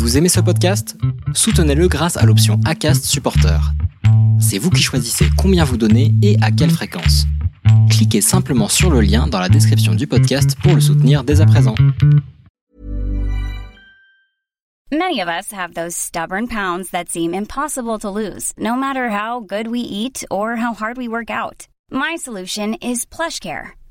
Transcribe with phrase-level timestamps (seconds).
[0.00, 0.96] Vous aimez ce podcast?
[1.34, 3.60] Soutenez-le grâce à l'option ACAST Supporter.
[4.40, 7.26] C'est vous qui choisissez combien vous donnez et à quelle fréquence.
[7.90, 11.46] Cliquez simplement sur le lien dans la description du podcast pour le soutenir dès à
[11.46, 11.74] présent.
[14.90, 19.40] Many of us have those stubborn pounds that seem impossible to lose, no matter how
[19.40, 21.68] good we eat or how hard we work out.
[21.92, 23.72] My solution is PlushCare.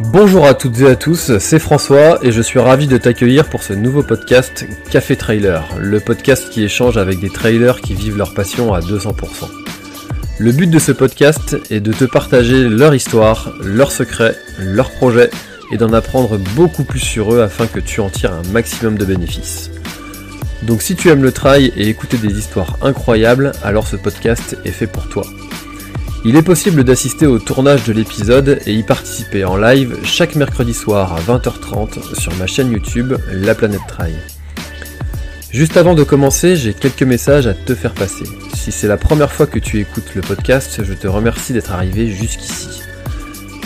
[0.00, 3.62] Bonjour à toutes et à tous, c'est François et je suis ravi de t'accueillir pour
[3.62, 8.34] ce nouveau podcast Café Trailer, le podcast qui échange avec des trailers qui vivent leur
[8.34, 9.14] passion à 200%.
[10.38, 15.30] Le but de ce podcast est de te partager leur histoire, leurs secrets, leurs projets
[15.70, 19.04] et d'en apprendre beaucoup plus sur eux afin que tu en tires un maximum de
[19.04, 19.70] bénéfices.
[20.62, 24.70] Donc si tu aimes le trail et écouter des histoires incroyables, alors ce podcast est
[24.70, 25.24] fait pour toi.
[26.26, 30.72] Il est possible d'assister au tournage de l'épisode et y participer en live chaque mercredi
[30.72, 34.14] soir à 20h30 sur ma chaîne YouTube La Planète Trail.
[35.50, 38.24] Juste avant de commencer, j'ai quelques messages à te faire passer.
[38.54, 42.10] Si c'est la première fois que tu écoutes le podcast, je te remercie d'être arrivé
[42.10, 42.80] jusqu'ici.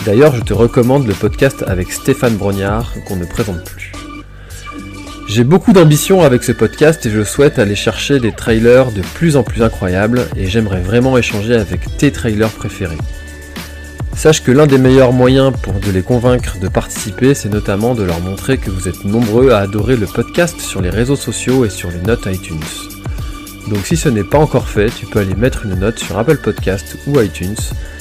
[0.05, 3.88] D'ailleurs, je te recommande le podcast avec Stéphane Brognard qu'on ne présente plus.
[5.29, 9.37] J'ai beaucoup d'ambition avec ce podcast et je souhaite aller chercher des trailers de plus
[9.37, 12.97] en plus incroyables et j'aimerais vraiment échanger avec tes trailers préférés.
[14.15, 18.01] Sache que l'un des meilleurs moyens pour de les convaincre de participer, c'est notamment de
[18.01, 21.69] leur montrer que vous êtes nombreux à adorer le podcast sur les réseaux sociaux et
[21.69, 22.57] sur les notes iTunes.
[23.67, 26.37] Donc si ce n'est pas encore fait, tu peux aller mettre une note sur Apple
[26.37, 27.55] Podcast ou iTunes.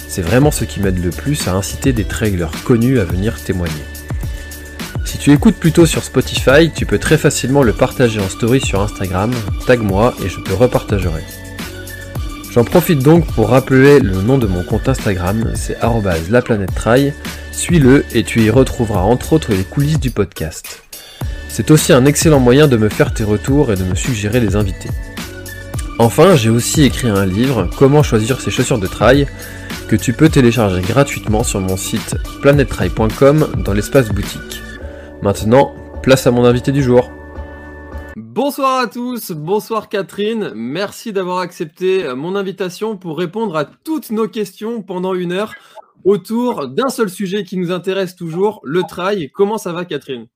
[0.08, 3.84] C'est vraiment ce qui m'aide le plus à inciter des trailers connus à venir témoigner.
[5.08, 8.82] Si tu écoutes plutôt sur Spotify, tu peux très facilement le partager en story sur
[8.82, 9.32] Instagram,
[9.66, 11.22] tag moi et je te repartagerai.
[12.52, 15.78] J'en profite donc pour rappeler le nom de mon compte Instagram, c'est
[16.30, 17.14] @laplanètetrai.
[17.52, 20.82] Suis-le et tu y retrouveras entre autres les coulisses du podcast.
[21.48, 24.56] C'est aussi un excellent moyen de me faire tes retours et de me suggérer des
[24.56, 24.90] invités.
[25.98, 29.26] Enfin, j'ai aussi écrit un livre, Comment choisir ses chaussures de trail,
[29.88, 34.67] que tu peux télécharger gratuitement sur mon site planettrail.com dans l'espace boutique.
[35.20, 37.10] Maintenant, place à mon invité du jour.
[38.16, 44.28] Bonsoir à tous, bonsoir Catherine, merci d'avoir accepté mon invitation pour répondre à toutes nos
[44.28, 45.54] questions pendant une heure
[46.04, 49.30] autour d'un seul sujet qui nous intéresse toujours, le trail.
[49.34, 50.26] Comment ça va Catherine?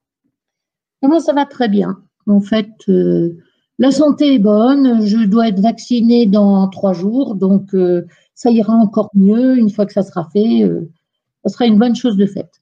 [1.01, 1.99] Comment ça va très bien.
[2.27, 3.37] En fait, euh,
[3.79, 8.03] la santé est bonne, je dois être vaccinée dans trois jours, donc euh,
[8.35, 10.65] ça ira encore mieux une fois que ça sera fait.
[10.65, 10.91] Euh,
[11.45, 12.62] ça sera une bonne chose de faite.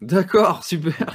[0.00, 1.12] D'accord, super.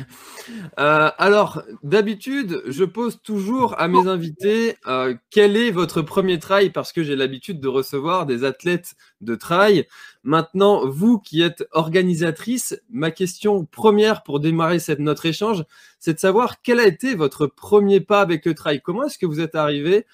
[0.78, 6.70] Euh, alors, d'habitude, je pose toujours à mes invités euh, quel est votre premier trail
[6.70, 9.88] parce que j'ai l'habitude de recevoir des athlètes de trail.
[10.24, 15.64] Maintenant, vous qui êtes organisatrice, ma question première pour démarrer cette notre échange,
[16.00, 18.82] c'est de savoir quel a été votre premier pas avec le trail.
[18.84, 20.06] Comment est-ce que vous êtes arrivé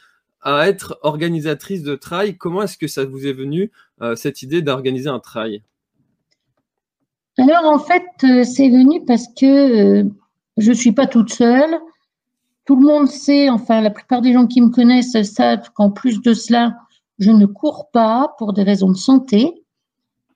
[0.42, 2.38] à être organisatrice de trail?
[2.38, 3.70] Comment est-ce que ça vous est venu
[4.02, 5.62] euh, cette idée d'organiser un trail?
[7.42, 9.46] Alors en fait, euh, c'est venu parce que
[10.02, 10.04] euh,
[10.58, 11.80] je ne suis pas toute seule.
[12.66, 16.22] Tout le monde sait, enfin la plupart des gens qui me connaissent savent qu'en plus
[16.22, 16.76] de cela,
[17.20, 19.64] je ne cours pas pour des raisons de santé.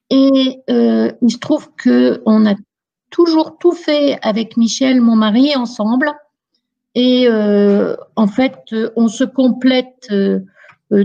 [0.10, 2.56] Et euh, il se trouve que on a
[3.10, 6.12] toujours tout fait avec Michel, mon mari, ensemble.
[6.96, 10.08] Et en fait, on se complète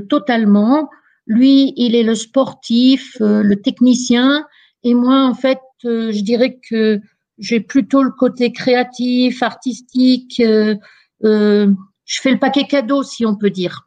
[0.08, 0.88] totalement.
[1.26, 4.46] Lui, il est le sportif, le technicien,
[4.84, 7.00] et moi, en fait, je dirais que
[7.40, 10.40] j'ai plutôt le côté créatif, artistique.
[10.40, 10.76] Euh,
[11.24, 11.72] euh,
[12.04, 13.86] je fais le paquet cadeau, si on peut dire.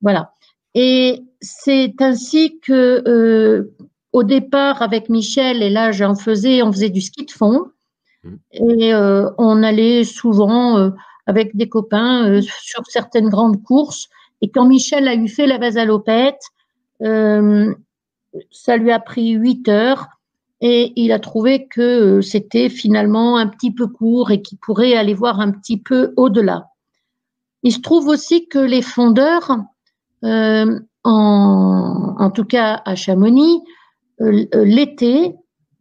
[0.00, 0.32] Voilà.
[0.74, 3.70] Et c'est ainsi que,
[4.12, 7.66] au départ, avec Michel, et là, j'en faisais, on faisait du ski de fond.
[8.24, 8.34] Mmh.
[8.52, 10.92] Et on allait souvent
[11.26, 14.08] avec des copains sur certaines grandes courses.
[14.40, 16.42] Et quand Michel a eu fait la vasalopette,
[18.50, 20.08] ça lui a pris huit heures
[20.66, 24.94] et il a trouvé que euh, c'était finalement un petit peu court et qu'il pourrait
[24.94, 26.70] aller voir un petit peu au-delà.
[27.62, 29.58] Il se trouve aussi que les fondeurs,
[30.24, 33.60] euh, en, tout cas à Chamonix,
[34.22, 35.34] euh, l'été,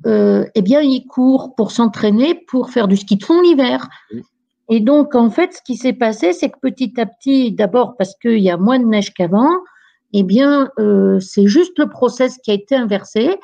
[0.06, 3.88] eh bien, ils courent pour s'entraîner, pour faire du ski de fond l'hiver.
[4.70, 8.16] Et donc, en fait, ce qui s'est passé, c'est que petit à petit, d'abord parce
[8.22, 9.52] qu'il y a moins de neige qu'avant,
[10.12, 10.70] eh bien,
[11.22, 13.38] c'est juste le process qui a été inversé.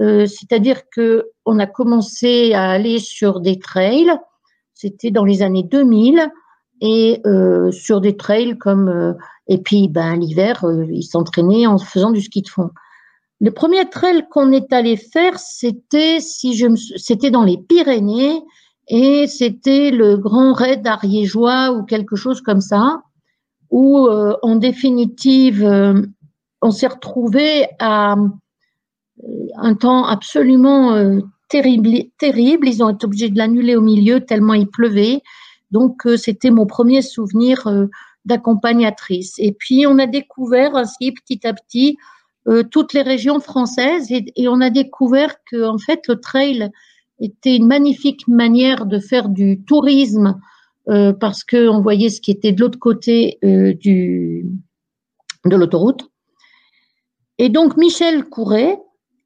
[0.00, 4.12] Euh, c'est-à-dire que on a commencé à aller sur des trails.
[4.74, 6.28] C'était dans les années 2000
[6.80, 12.20] et euh, sur des trails comme et puis ben l'hiver ils s'entraînaient en faisant du
[12.20, 12.70] ski de fond.
[13.40, 18.42] Le premier trail qu'on est allé faire, c'était si je c'était dans les Pyrénées
[18.88, 23.02] et c'était le Grand Raid ariégeois ou quelque chose comme ça,
[23.70, 26.02] où euh, en définitive, euh,
[26.62, 28.28] on s'est retrouvé à euh,
[29.56, 32.68] un temps absolument terrible, terrible.
[32.68, 35.22] Ils ont été obligés de l'annuler au milieu tellement il pleuvait.
[35.70, 37.68] Donc c'était mon premier souvenir
[38.24, 39.34] d'accompagnatrice.
[39.38, 41.96] Et puis on a découvert ainsi petit à petit
[42.70, 46.70] toutes les régions françaises et, et on a découvert que en fait le trail
[47.20, 50.40] était une magnifique manière de faire du tourisme
[50.88, 54.44] euh, parce qu'on voyait ce qui était de l'autre côté euh, du,
[55.44, 56.10] de l'autoroute.
[57.38, 58.78] Et donc Michel courait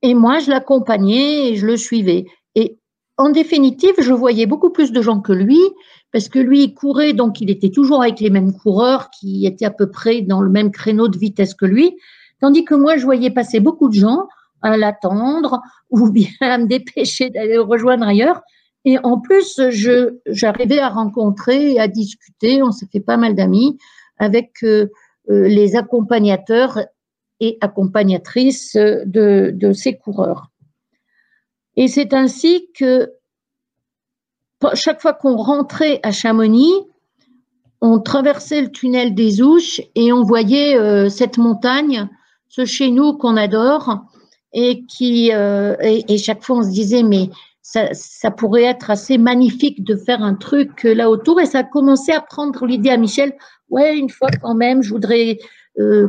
[0.02, 2.26] et moi je l'accompagnais et je le suivais.
[2.54, 2.78] Et
[3.16, 5.60] en définitive, je voyais beaucoup plus de gens que lui
[6.12, 9.66] parce que lui il courait donc il était toujours avec les mêmes coureurs qui étaient
[9.66, 11.96] à peu près dans le même créneau de vitesse que lui,
[12.40, 14.26] tandis que moi je voyais passer beaucoup de gens
[14.62, 15.60] à l'attendre
[15.90, 18.40] ou bien à me dépêcher d'aller le rejoindre ailleurs.
[18.84, 23.34] Et en plus, je, j'arrivais à rencontrer et à discuter, on s'est fait pas mal
[23.34, 23.76] d'amis
[24.18, 24.86] avec euh,
[25.30, 26.78] euh, les accompagnateurs
[27.40, 30.50] et accompagnatrices de, de ces coureurs.
[31.76, 33.12] Et c'est ainsi que
[34.74, 36.74] chaque fois qu'on rentrait à Chamonix,
[37.80, 42.08] on traversait le tunnel des Ouches et on voyait euh, cette montagne,
[42.48, 44.04] ce chez nous qu'on adore,
[44.52, 47.30] et qui euh, et, chaque fois on se disait mais
[47.60, 51.58] ça, ça, pourrait être assez magnifique de faire un truc euh, là autour et ça
[51.58, 53.34] a commencé à prendre l'idée à Michel
[53.68, 55.38] ouais une fois quand même je voudrais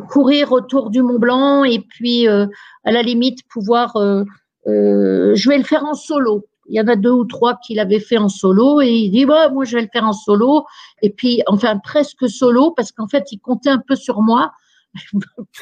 [0.09, 2.47] courir autour du Mont Blanc et puis euh,
[2.83, 4.23] à la limite pouvoir euh,
[4.65, 7.99] je vais le faire en solo il y en a deux ou trois qui l'avaient
[7.99, 10.65] fait en solo et il dit bah, moi je vais le faire en solo
[11.01, 14.51] et puis enfin presque solo parce qu'en fait il comptait un peu sur moi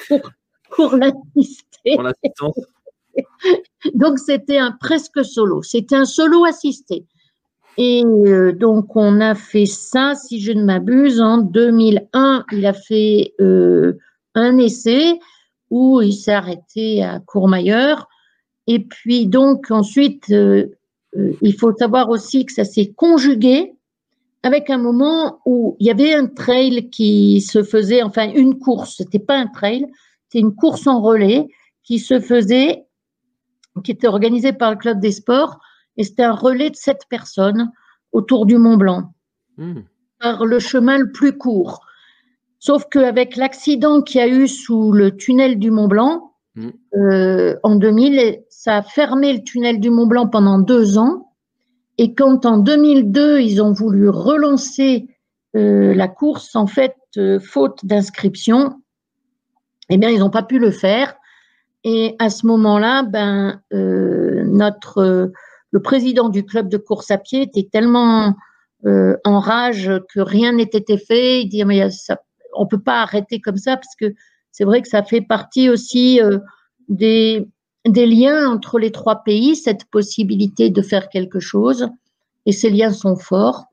[0.07, 0.19] pour,
[0.71, 1.97] pour l'assister.
[3.93, 5.63] donc c'était un presque solo.
[5.63, 7.05] C'était un solo assisté.
[7.77, 12.45] Et euh, donc on a fait ça, si je ne m'abuse, en 2001.
[12.51, 13.97] Il a fait euh,
[14.33, 15.19] un essai
[15.69, 18.07] où il s'est arrêté à Courmayeur.
[18.65, 20.67] Et puis donc ensuite, euh,
[21.41, 23.73] il faut savoir aussi que ça s'est conjugué
[24.43, 28.95] avec un moment où il y avait un trail qui se faisait, enfin une course,
[28.97, 29.85] c'était pas un trail,
[30.29, 31.47] c'est une course en relais
[31.83, 32.85] qui se faisait,
[33.83, 35.59] qui était organisée par le club des sports,
[35.97, 37.71] et c'était un relais de sept personnes
[38.11, 39.13] autour du Mont Blanc,
[39.57, 39.81] hmm.
[40.19, 41.81] par le chemin le plus court.
[42.59, 46.69] Sauf qu'avec l'accident qu'il y a eu sous le tunnel du Mont Blanc, hmm.
[46.95, 51.33] euh, en 2000, ça a fermé le tunnel du Mont Blanc pendant deux ans.
[51.97, 55.07] Et quand en 2002, ils ont voulu relancer
[55.55, 58.81] euh, la course, en fait, euh, faute d'inscription,
[59.89, 61.15] eh bien, ils n'ont pas pu le faire.
[61.83, 65.31] Et à ce moment-là, ben, notre
[65.77, 68.33] le président du club de course à pied était tellement
[68.87, 71.43] euh, en rage que rien n'était fait.
[71.43, 72.17] Il dit mais ça,
[72.55, 74.15] on peut pas arrêter comme ça parce que
[74.51, 76.39] c'est vrai que ça fait partie aussi euh,
[76.89, 77.47] des
[77.85, 81.87] des liens entre les trois pays, cette possibilité de faire quelque chose.
[82.47, 83.65] Et ces liens sont forts.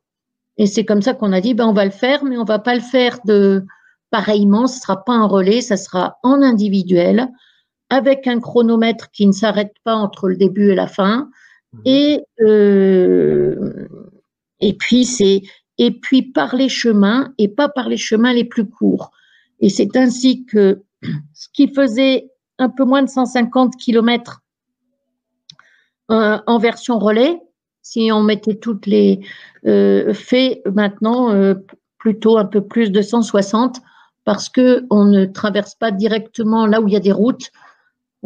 [0.59, 2.59] Et c'est comme ça qu'on a dit ben on va le faire, mais on va
[2.59, 3.65] pas le faire de
[4.11, 7.31] pareillement, ce sera pas un relais, ça sera en individuel,
[7.89, 11.31] avec un chronomètre qui ne s'arrête pas entre le début et la fin.
[11.85, 13.89] Et, euh,
[14.61, 15.43] et puis c'est
[15.79, 19.11] et puis par les chemins et pas par les chemins les plus courts.
[19.61, 20.83] Et c'est ainsi que
[21.35, 24.43] ce qui faisait un peu moins de 150 km
[26.11, 27.41] euh, en version relais,
[27.83, 29.21] si on mettait toutes les
[29.67, 31.55] euh, fait maintenant euh,
[31.99, 33.81] plutôt un peu plus de 160
[34.25, 37.51] parce que on ne traverse pas directement là où il y a des routes.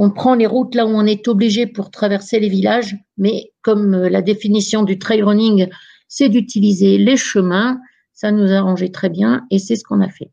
[0.00, 3.95] On prend les routes là où on est obligé pour traverser les villages, mais comme
[3.95, 5.69] euh, la définition du trail running,
[6.07, 7.81] c'est d'utiliser les chemins,
[8.14, 10.31] ça nous a arrangé très bien et c'est ce qu'on a fait.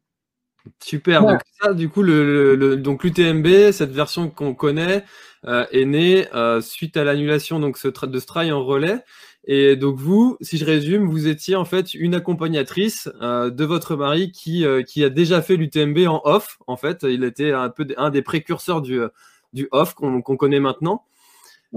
[0.84, 1.22] Super.
[1.24, 5.04] Donc ça, du coup, le, donc l'UTMB, cette version qu'on connaît,
[5.46, 9.00] euh, est née euh, suite à l'annulation donc ce de ce trail en relais.
[9.48, 13.96] Et donc vous, si je résume, vous étiez en fait une accompagnatrice euh, de votre
[13.96, 16.58] mari qui, qui a déjà fait l'UTMB en off.
[16.68, 19.02] En fait, il était un peu un des précurseurs du,
[19.56, 21.04] du off qu'on connaît maintenant.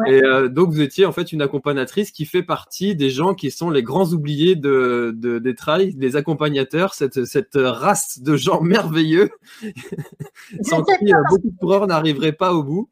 [0.06, 3.50] Et euh, donc, vous étiez en fait une accompagnatrice qui fait partie des gens qui
[3.50, 9.30] sont les grands oubliés de, des trails, des accompagnateurs, cette, cette race de gens merveilleux
[10.62, 12.88] sans qui euh, beaucoup de coureurs n'arriveraient pas au bout.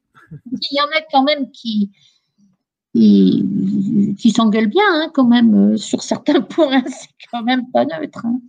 [0.51, 1.93] Il y en a quand même qui,
[2.93, 8.27] qui, s'engueulent bien, hein, quand même, euh, sur certains points, c'est quand même pas neutre.
[8.27, 8.41] Hein.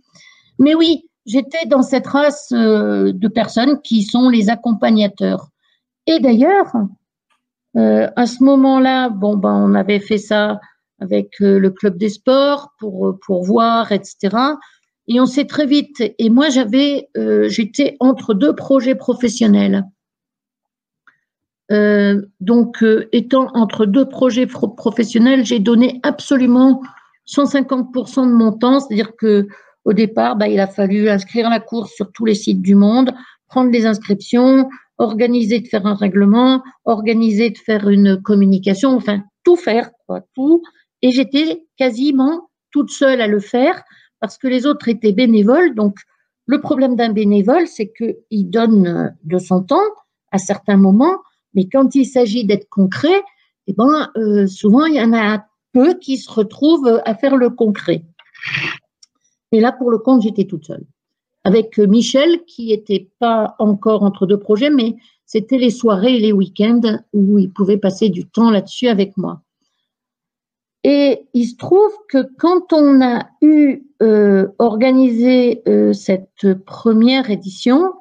[0.58, 5.50] Mais oui, j'étais dans cette race de personnes qui sont les accompagnateurs.
[6.08, 6.72] Et d'ailleurs,
[7.76, 10.58] euh, à ce moment-là, bon, ben, on avait fait ça
[11.00, 14.34] avec euh, le club des sports pour, euh, pour voir, etc.
[15.06, 16.02] Et on s'est très vite.
[16.18, 17.08] Et moi, j'avais,
[17.48, 19.84] j'étais entre deux projets professionnels.
[22.40, 26.82] donc, étant entre deux projets professionnels, j'ai donné absolument
[27.26, 29.48] 150% de mon temps, c'est-à-dire que
[29.86, 33.10] au départ, bah, il a fallu inscrire la course sur tous les sites du monde,
[33.46, 39.56] prendre les inscriptions, organiser de faire un règlement, organiser de faire une communication, enfin tout
[39.56, 40.62] faire, quoi, tout.
[41.02, 43.82] Et j'étais quasiment toute seule à le faire
[44.20, 45.74] parce que les autres étaient bénévoles.
[45.74, 45.96] Donc
[46.46, 49.76] le problème d'un bénévole, c'est qu'il donne de son temps
[50.32, 51.18] à certains moments,
[51.54, 53.22] mais quand il s'agit d'être concret,
[53.66, 57.50] eh ben, euh, souvent il y en a peu qui se retrouvent à faire le
[57.50, 58.04] concret.
[59.52, 60.84] Et là, pour le compte, j'étais toute seule
[61.48, 66.32] avec Michel, qui n'était pas encore entre deux projets, mais c'était les soirées et les
[66.32, 69.40] week-ends où il pouvait passer du temps là-dessus avec moi.
[70.84, 77.94] Et il se trouve que quand on a eu euh, organisé euh, cette première édition,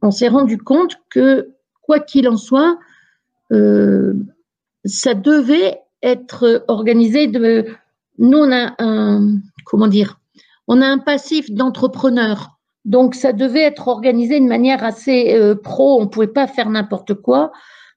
[0.00, 1.50] on s'est rendu compte que,
[1.82, 2.78] quoi qu'il en soit,
[3.52, 4.14] euh,
[4.84, 7.66] ça devait être organisé de.
[8.18, 9.38] Nous, on a un.
[9.66, 10.18] Comment dire
[10.68, 12.53] On a un passif d'entrepreneur.
[12.84, 16.00] Donc, ça devait être organisé de manière assez euh, pro.
[16.00, 17.50] On ne pouvait pas faire n'importe quoi.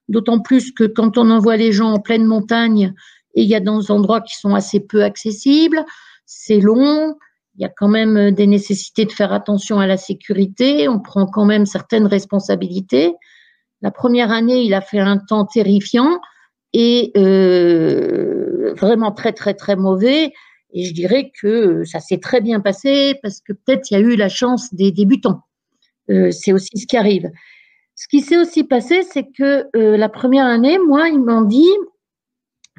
[0.08, 2.94] D'autant plus que quand on envoie les gens en pleine montagne,
[3.34, 5.84] et il y a dans des endroits qui sont assez peu accessibles,
[6.24, 7.16] c'est long.
[7.56, 10.88] Il y a quand même euh, des nécessités de faire attention à la sécurité.
[10.88, 13.14] On prend quand même certaines responsabilités.
[13.82, 16.20] La première année, il a fait un temps terrifiant
[16.72, 20.32] et euh, vraiment très, très, très mauvais.
[20.72, 24.00] Et je dirais que ça s'est très bien passé parce que peut-être il y a
[24.00, 25.42] eu la chance des débutants.
[26.10, 27.30] Euh, c'est aussi ce qui arrive.
[27.94, 31.70] Ce qui s'est aussi passé, c'est que euh, la première année, moi, ils m'ont dit,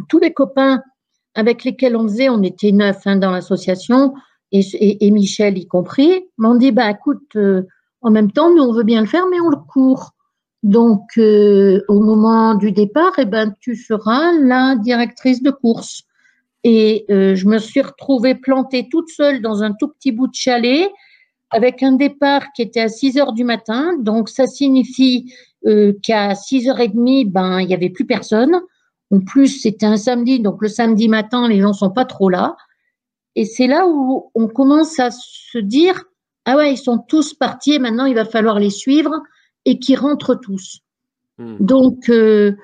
[0.07, 0.81] tous les copains
[1.35, 4.13] avec lesquels on faisait, on était neuf hein, dans l'association,
[4.51, 7.67] et, Michel y compris, m'ont dit, bah écoute, euh,
[8.01, 10.11] en même temps, nous on veut bien le faire, mais on le court.
[10.63, 16.03] Donc, au moment du départ, eh ben, tu seras la directrice de course.
[16.63, 20.35] Et euh, je me suis retrouvée plantée toute seule dans un tout petit bout de
[20.35, 20.89] chalet
[21.51, 23.91] avec un départ qui était à 6 heures du matin.
[23.99, 25.33] Donc, ça signifie
[25.65, 28.59] euh, qu'à 6h30, ben, il n'y avait plus personne.
[29.11, 32.55] En plus, c'était un samedi, donc le samedi matin, les gens sont pas trop là.
[33.35, 36.03] Et c'est là où on commence à se dire,
[36.45, 39.11] ah ouais, ils sont tous partis, maintenant il va falloir les suivre
[39.65, 40.81] et qu'ils rentrent tous.
[41.37, 41.57] Hmm.
[41.59, 42.55] Donc, euh,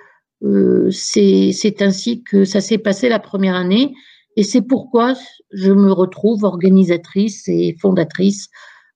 [0.44, 3.94] euh, c'est ainsi que ça s'est passé la première année.
[4.36, 5.13] Et c'est pourquoi
[5.51, 8.50] je me retrouve organisatrice et fondatrice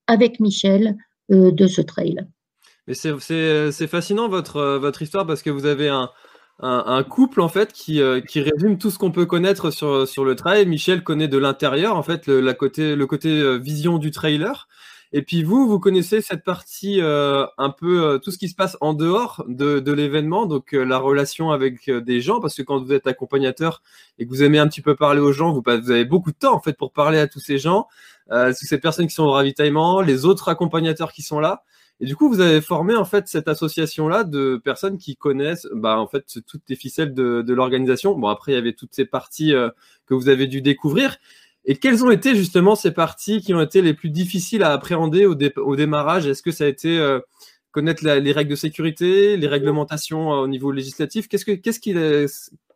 [0.07, 0.97] avec Michel
[1.31, 2.17] euh, de ce trail.
[2.91, 8.19] C'est fascinant votre, votre histoire parce que vous avez un, couple en fait qui, euh,
[8.35, 10.65] résume tout ce qu'on peut connaître sur, le trail.
[10.65, 12.53] Michel connaît de l'intérieur en fait le
[13.05, 14.67] côté vision du trailer.
[15.11, 18.53] Et puis vous, vous connaissez cette partie euh, un peu euh, tout ce qui se
[18.53, 22.61] passe en dehors de, de l'événement, donc euh, la relation avec des gens, parce que
[22.61, 23.81] quand vous êtes accompagnateur
[24.19, 26.37] et que vous aimez un petit peu parler aux gens, vous, vous avez beaucoup de
[26.37, 27.87] temps en fait pour parler à tous ces gens,
[28.29, 31.63] toutes ces personnes qui sont au ravitaillement, les autres accompagnateurs qui sont là.
[32.01, 35.97] Et du coup, vous avez formé en fait cette association-là de personnes qui connaissent, bah
[35.97, 38.15] en fait toutes les ficelles de, de l'organisation.
[38.15, 39.53] Bon après, il y avait toutes ces parties
[40.05, 41.17] que vous avez dû découvrir.
[41.65, 45.25] Et quelles ont été justement ces parties qui ont été les plus difficiles à appréhender
[45.25, 46.25] au, au démarrage?
[46.25, 47.19] Est-ce que ça a été euh,
[47.71, 51.27] connaître les règles de sécurité, les réglementations euh, au niveau législatif?
[51.27, 51.93] Qu'est-ce que, qu'est-ce qui,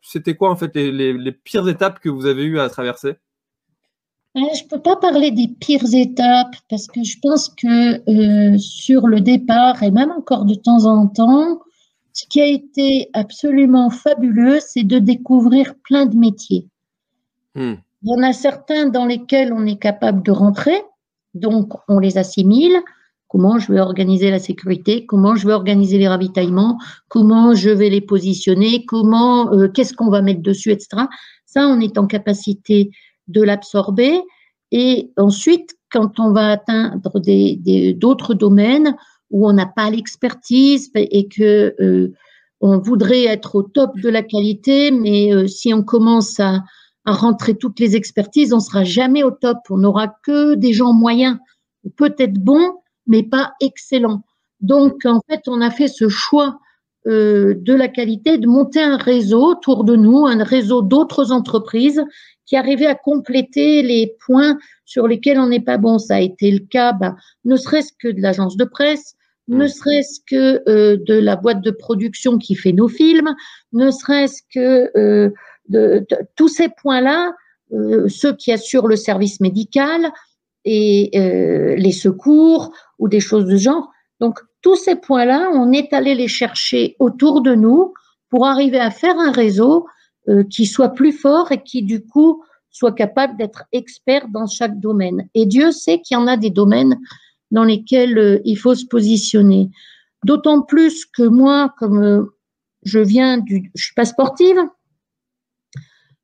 [0.02, 3.14] c'était quoi en fait les, les, pires étapes que vous avez eu à traverser?
[4.36, 9.06] Euh, je ne peux pas parler des pires étapes parce que je pense que sur
[9.06, 11.60] le départ et même encore de temps en temps,
[12.12, 16.68] ce qui a été absolument fabuleux, c'est de découvrir plein de métiers.
[17.56, 17.74] Hmm.
[18.04, 20.82] Il y en a certains dans lesquels on est capable de rentrer,
[21.32, 22.76] donc on les assimile.
[23.28, 27.88] Comment je vais organiser la sécurité, comment je vais organiser les ravitaillements, comment je vais
[27.88, 31.04] les positionner, comment, euh, qu'est-ce qu'on va mettre dessus, etc.
[31.46, 32.90] Ça, on est en capacité
[33.26, 34.20] de l'absorber.
[34.70, 37.10] Et ensuite, quand on va atteindre
[37.94, 38.94] d'autres domaines
[39.30, 42.12] où on n'a pas l'expertise et que euh,
[42.60, 46.62] on voudrait être au top de la qualité, mais si on commence à
[47.12, 49.58] rentrer toutes les expertises, on sera jamais au top.
[49.70, 51.38] On n'aura que des gens moyens,
[51.96, 54.22] peut-être bons, mais pas excellents.
[54.60, 56.58] Donc, en fait, on a fait ce choix
[57.06, 62.02] euh, de la qualité de monter un réseau autour de nous, un réseau d'autres entreprises
[62.46, 64.56] qui arrivaient à compléter les points
[64.86, 65.98] sur lesquels on n'est pas bon.
[65.98, 69.16] Ça a été le cas, bah, ne serait-ce que de l'agence de presse,
[69.48, 73.34] ne serait-ce que euh, de la boîte de production qui fait nos films,
[73.72, 75.30] ne serait-ce que euh,
[75.68, 77.34] de, tous ces points-là,
[77.72, 80.12] euh, ceux qui assurent le service médical
[80.64, 83.90] et euh, les secours ou des choses de genre.
[84.20, 87.92] Donc, tous ces points-là, on est allé les chercher autour de nous
[88.30, 89.86] pour arriver à faire un réseau
[90.28, 94.80] euh, qui soit plus fort et qui, du coup, soit capable d'être expert dans chaque
[94.80, 95.28] domaine.
[95.34, 96.98] Et Dieu sait qu'il y en a des domaines
[97.54, 99.70] dans lesquels il faut se positionner.
[100.24, 102.28] D'autant plus que moi, comme
[102.82, 104.58] je viens du, je suis pas sportive,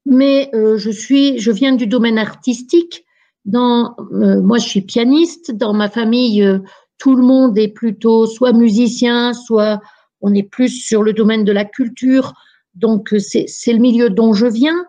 [0.06, 3.04] mais euh, je suis, je viens du domaine artistique.
[3.44, 5.52] Dans, euh, moi, je suis pianiste.
[5.52, 6.58] Dans ma famille, euh,
[6.98, 9.80] tout le monde est plutôt soit musicien, soit
[10.20, 12.34] on est plus sur le domaine de la culture.
[12.74, 14.84] Donc, c'est le milieu dont je viens.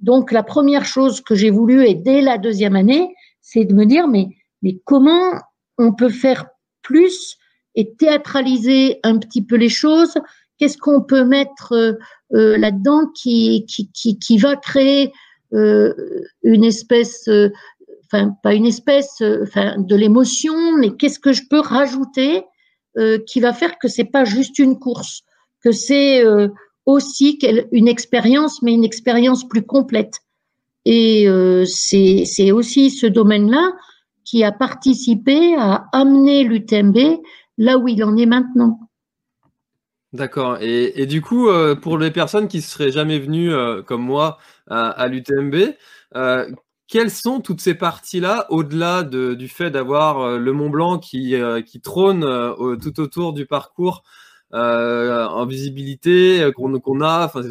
[0.00, 3.86] Donc, la première chose que j'ai voulu, et dès la deuxième année, c'est de me
[3.86, 4.28] dire, mais,
[4.62, 5.32] mais comment
[5.78, 6.46] on peut faire
[6.82, 7.36] plus
[7.74, 10.14] et théâtraliser un petit peu les choses
[10.58, 11.72] Qu'est-ce qu'on peut mettre
[12.32, 15.12] euh, là-dedans qui, qui, qui, qui, va créer
[15.52, 15.92] euh,
[16.42, 17.50] une espèce, euh,
[18.04, 22.44] enfin pas une espèce, enfin de l'émotion, mais qu'est-ce que je peux rajouter
[23.26, 25.22] qui va faire que c'est pas juste une course,
[25.64, 26.22] que c'est
[26.86, 27.40] aussi
[27.72, 30.20] une expérience, mais une expérience plus complète.
[30.84, 31.26] Et
[31.66, 33.72] c'est aussi ce domaine-là
[34.34, 36.98] qui a participé à amener l'UTMB
[37.56, 38.80] là où il en est maintenant.
[40.12, 40.58] D'accord.
[40.60, 44.38] Et, du coup, euh, pour les personnes qui ne seraient jamais venues, euh, comme moi,
[44.68, 45.76] à, l'UTMB,
[46.16, 46.50] euh,
[46.88, 51.36] quelles sont toutes ces parties-là, au-delà du fait d'avoir le Mont Blanc qui,
[51.80, 52.26] trône
[52.82, 54.02] tout autour du parcours
[54.50, 57.42] en visibilité qu'on a, enfin,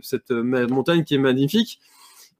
[0.00, 1.80] cette montagne qui est magnifique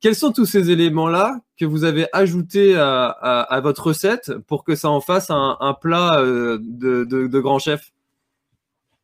[0.00, 4.90] quels sont tous ces éléments-là que vous avez ajoutés à, votre recette pour que ça
[4.90, 7.92] en fasse un, plat de, de grand chef?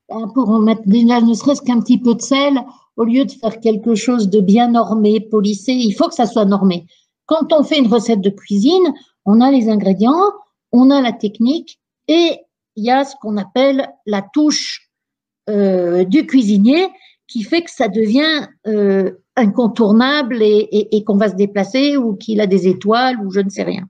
[0.08, 2.60] Pour en mettre ne serait-ce qu'un petit peu de sel,
[2.96, 6.44] au lieu de faire quelque chose de bien normé, polissé, il faut que ça soit
[6.44, 6.86] normé.
[7.26, 10.32] Quand on fait une recette de cuisine, on a les ingrédients,
[10.72, 12.38] on a la technique et
[12.76, 14.90] il y a ce qu'on appelle la touche
[15.50, 16.88] euh, du cuisinier
[17.26, 22.46] qui fait que ça devient euh, incontournable et, qu'on va se déplacer ou qu'il a
[22.46, 23.84] des étoiles ou je ne sais rien.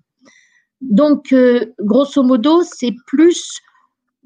[0.81, 3.61] Donc, euh, grosso modo, c'est plus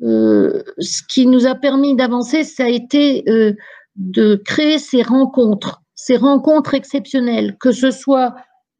[0.03, 3.53] euh, ce qui nous a permis d'avancer, ça a été euh,
[3.97, 8.35] de créer ces rencontres, ces rencontres exceptionnelles, que ce soit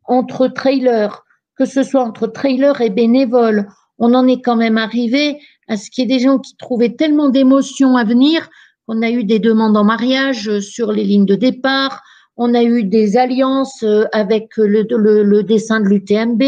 [0.05, 1.23] entre trailers,
[1.57, 3.69] que ce soit entre trailers et bénévoles.
[3.99, 6.97] On en est quand même arrivé à ce qu'il y ait des gens qui trouvaient
[6.97, 8.49] tellement d'émotions à venir.
[8.89, 12.03] On a eu des demandes en mariage sur les lignes de départ.
[12.43, 16.43] On a eu des alliances euh, avec le, dessin de l'UTMB,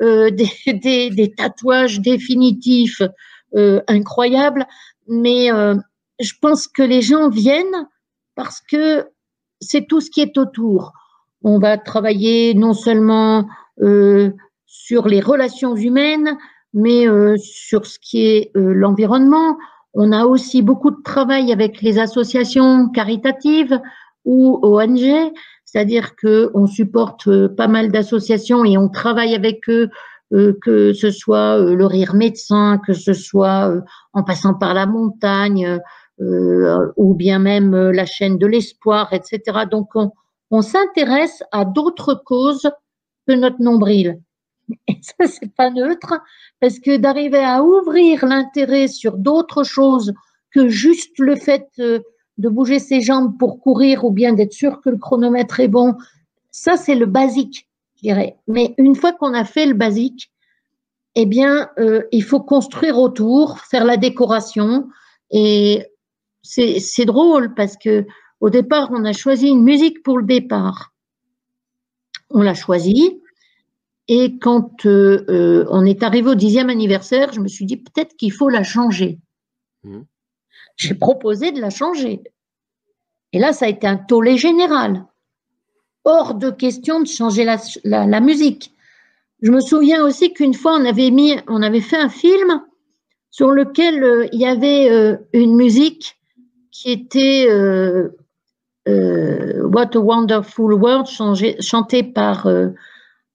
[0.00, 3.02] euh, des, tatouages définitifs
[3.56, 4.64] euh, incroyable.
[5.08, 5.48] Mais
[6.20, 7.88] je pense que les gens viennent
[8.36, 9.08] parce que
[9.60, 10.92] c'est tout ce qui est autour.
[11.42, 13.46] On va travailler non seulement
[14.66, 16.38] sur les relations humaines,
[16.72, 19.58] mais sur ce qui est l'environnement.
[19.92, 23.78] On a aussi beaucoup de travail avec les associations caritatives
[24.24, 25.32] ou ONG,
[25.64, 29.90] c'est-à-dire que on supporte pas mal d'associations et on travaille avec eux
[30.32, 33.80] euh, que ce soit euh, le rire médecin, que ce soit euh,
[34.14, 35.78] en passant par la montagne,
[36.96, 39.64] ou bien même la chaîne de l'espoir, etc.
[39.68, 39.90] Donc
[40.50, 42.70] on, s'intéresse à d'autres causes
[43.26, 44.20] que notre nombril.
[44.88, 46.14] Et ça, c'est pas neutre,
[46.60, 50.14] parce que d'arriver à ouvrir l'intérêt sur d'autres choses
[50.52, 51.68] que juste le fait
[52.38, 55.94] de bouger ses jambes pour courir ou bien d'être sûr que le chronomètre est bon,
[56.50, 57.68] ça, c'est le basique.
[58.46, 60.30] Mais une fois qu'on a fait le basique,
[61.14, 64.88] eh bien, euh, il faut construire autour, faire la décoration.
[65.30, 65.86] Et
[66.42, 68.06] c'est drôle parce que
[68.40, 70.92] au départ, on a choisi une musique pour le départ.
[72.30, 73.20] On l'a choisie.
[74.06, 78.16] Et quand euh, euh, on est arrivé au dixième anniversaire, je me suis dit peut-être
[78.16, 79.18] qu'il faut la changer.
[79.82, 80.00] Mmh.
[80.76, 82.22] J'ai proposé de la changer.
[83.32, 85.04] Et là, ça a été un tollé général
[86.04, 88.72] hors de question de changer la, musique.
[89.40, 92.62] Je me souviens aussi qu'une fois, on avait, mis, on avait fait un film
[93.30, 96.18] sur lequel euh, il y avait euh, une musique
[96.70, 97.48] qui était
[98.86, 101.06] What a Wonderful World,
[101.60, 102.46] chanté par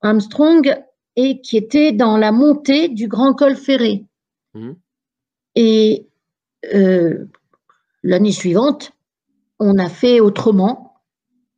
[0.01, 0.77] Armstrong,
[1.15, 4.05] et qui était dans la montée du Grand Col Ferré.
[4.53, 4.71] Mmh.
[5.55, 6.08] Et
[8.03, 8.91] l'année suivante,
[9.59, 11.01] on a fait autrement.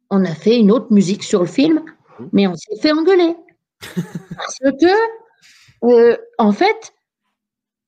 [0.09, 1.81] On a fait une autre musique sur le film,
[2.19, 2.25] mmh.
[2.33, 3.35] mais on s'est fait engueuler.
[4.35, 6.93] Parce que, euh, en fait,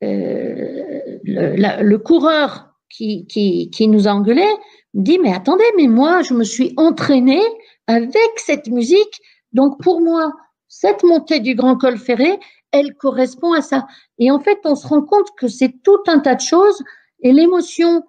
[0.03, 4.45] euh, le, coureur qui, qui, nous a engueulé
[4.93, 7.41] dit Mais attendez, mais moi, je me suis entraîné
[7.87, 9.21] avec cette musique.
[9.51, 10.31] Donc, pour moi,
[10.67, 12.39] cette montée du Grand Col Ferré,
[12.71, 13.85] elle correspond à ça.
[14.17, 16.81] Et en fait, on se rend compte que c'est tout un tas de choses.
[17.23, 18.03] Et l'émotion,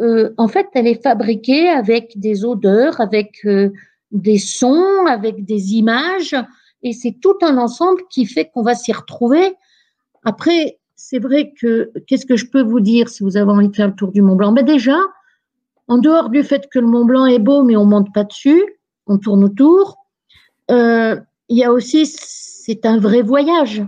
[0.00, 3.70] euh, en fait, elle est fabriquée avec des odeurs, avec euh,
[4.12, 6.36] des sons, avec des images,
[6.82, 9.54] et c'est tout un ensemble qui fait qu'on va s'y retrouver.
[10.24, 13.74] Après, c'est vrai que qu'est-ce que je peux vous dire si vous avez envie de
[13.74, 14.98] faire le tour du Mont Blanc Ben déjà,
[15.88, 18.62] en dehors du fait que le Mont Blanc est beau, mais on monte pas dessus,
[19.06, 19.96] on tourne autour.
[20.70, 23.82] Euh, il y a aussi, c'est un vrai voyage.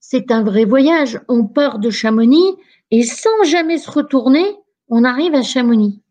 [0.00, 1.20] C'est un vrai voyage.
[1.28, 2.56] On part de Chamonix
[2.90, 4.56] et sans jamais se retourner,
[4.88, 6.02] on arrive à Chamonix.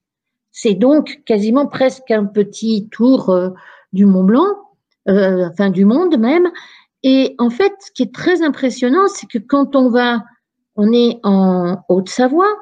[0.51, 3.49] C'est donc quasiment presque un petit tour euh,
[3.93, 4.47] du Mont Blanc,
[5.07, 6.49] euh, enfin du monde même.
[7.03, 10.23] Et en fait, ce qui est très impressionnant, c'est que quand on va,
[10.75, 12.53] on est en Haute-Savoie,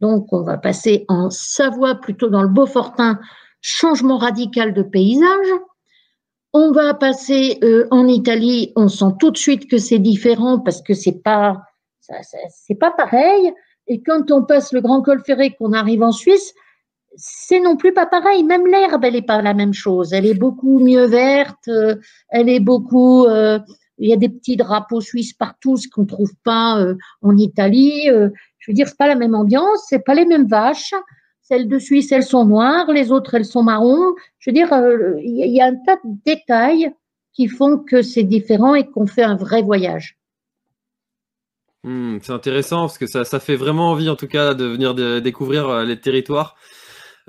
[0.00, 3.18] donc on va passer en Savoie plutôt dans le Beaufortin,
[3.60, 5.48] changement radical de paysage.
[6.52, 10.82] On va passer euh, en Italie, on sent tout de suite que c'est différent parce
[10.82, 11.62] que c'est pas,
[12.48, 13.52] c'est pas pareil.
[13.88, 16.54] Et quand on passe le Grand Col Ferré, qu'on arrive en Suisse,
[17.16, 18.44] c'est non plus pas pareil.
[18.44, 20.12] Même l'herbe, elle n'est pas la même chose.
[20.12, 21.68] Elle est beaucoup mieux verte.
[21.68, 21.96] Euh,
[22.28, 23.24] elle est beaucoup.
[23.26, 23.58] Euh,
[23.98, 27.36] il y a des petits drapeaux suisses partout, ce qu'on ne trouve pas euh, en
[27.38, 28.08] Italie.
[28.08, 30.92] je veux dire, c'est pas la même ambiance, c'est pas les mêmes vaches.
[31.40, 34.14] Celles de Suisse, elles sont noires, les autres, elles sont marrons.
[34.38, 34.68] Je veux dire,
[35.22, 36.92] il y a un tas de détails
[37.32, 40.18] qui font que c'est différent et qu'on fait un vrai voyage.
[41.86, 44.92] Hmm, c'est intéressant parce que ça, ça, fait vraiment envie en tout cas de venir
[45.22, 46.56] découvrir euh, les territoires.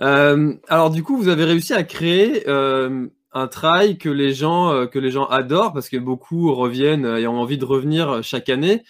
[0.01, 4.87] Euh, alors du coup, vous avez réussi à créer euh, un trail que les gens
[4.87, 8.83] que les gens adorent parce que beaucoup reviennent et ont envie de revenir chaque année.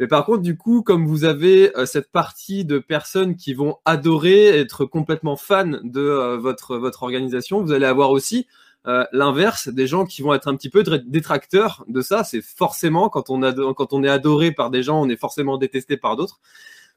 [0.00, 4.48] Mais par contre, du coup, comme vous avez cette partie de personnes qui vont adorer
[4.58, 8.48] être complètement fans de votre votre organisation, vous allez avoir aussi
[8.86, 13.08] euh, l'inverse, des gens qui vont être un petit peu détracteurs de ça, c'est forcément
[13.08, 16.40] quand on, est adoré par des gens, on est forcément détesté par d'autres.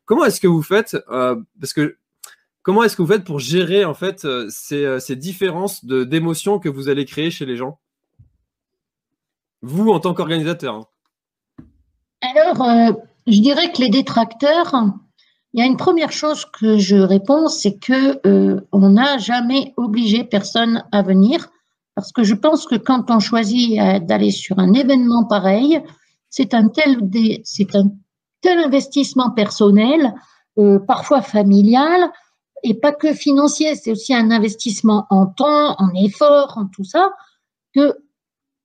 [0.03, 1.97] Comment est-ce que vous faites euh, Parce que
[2.65, 7.31] vous faites pour gérer en fait euh, ces, ces différences d'émotions que vous allez créer
[7.31, 7.79] chez les gens?
[9.61, 10.75] Vous en tant qu'organisateur.
[10.75, 10.87] Hein.
[12.21, 12.93] Alors,
[13.27, 14.75] je dirais que les détracteurs,
[15.53, 18.19] il y a une première chose que je réponds, c'est que
[18.73, 21.49] on n'a jamais obligé personne à venir.
[21.97, 25.81] Parce que je pense que quand on choisit euh, d'aller sur un événement pareil,
[26.29, 26.99] c'est un tel,
[27.43, 27.89] c'est un
[28.41, 30.13] tel investissement personnel,
[30.59, 32.11] euh, parfois familial,
[32.61, 37.13] et pas que financier, c'est aussi un investissement en temps, en effort, en tout ça,
[37.73, 37.97] que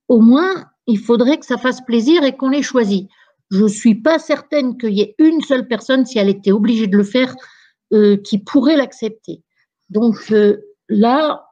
[0.09, 3.09] au moins il faudrait que ça fasse plaisir et qu'on les choisit.
[3.49, 6.97] Je suis pas certaine qu'il y ait une seule personne, si elle était obligée de
[6.97, 7.33] le faire,
[7.93, 9.41] euh, qui pourrait l'accepter.
[9.89, 10.31] Donc
[10.87, 11.42] là,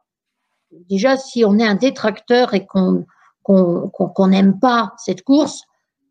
[0.89, 5.63] déjà, si on est un détracteur et qu'on n'aime pas cette course,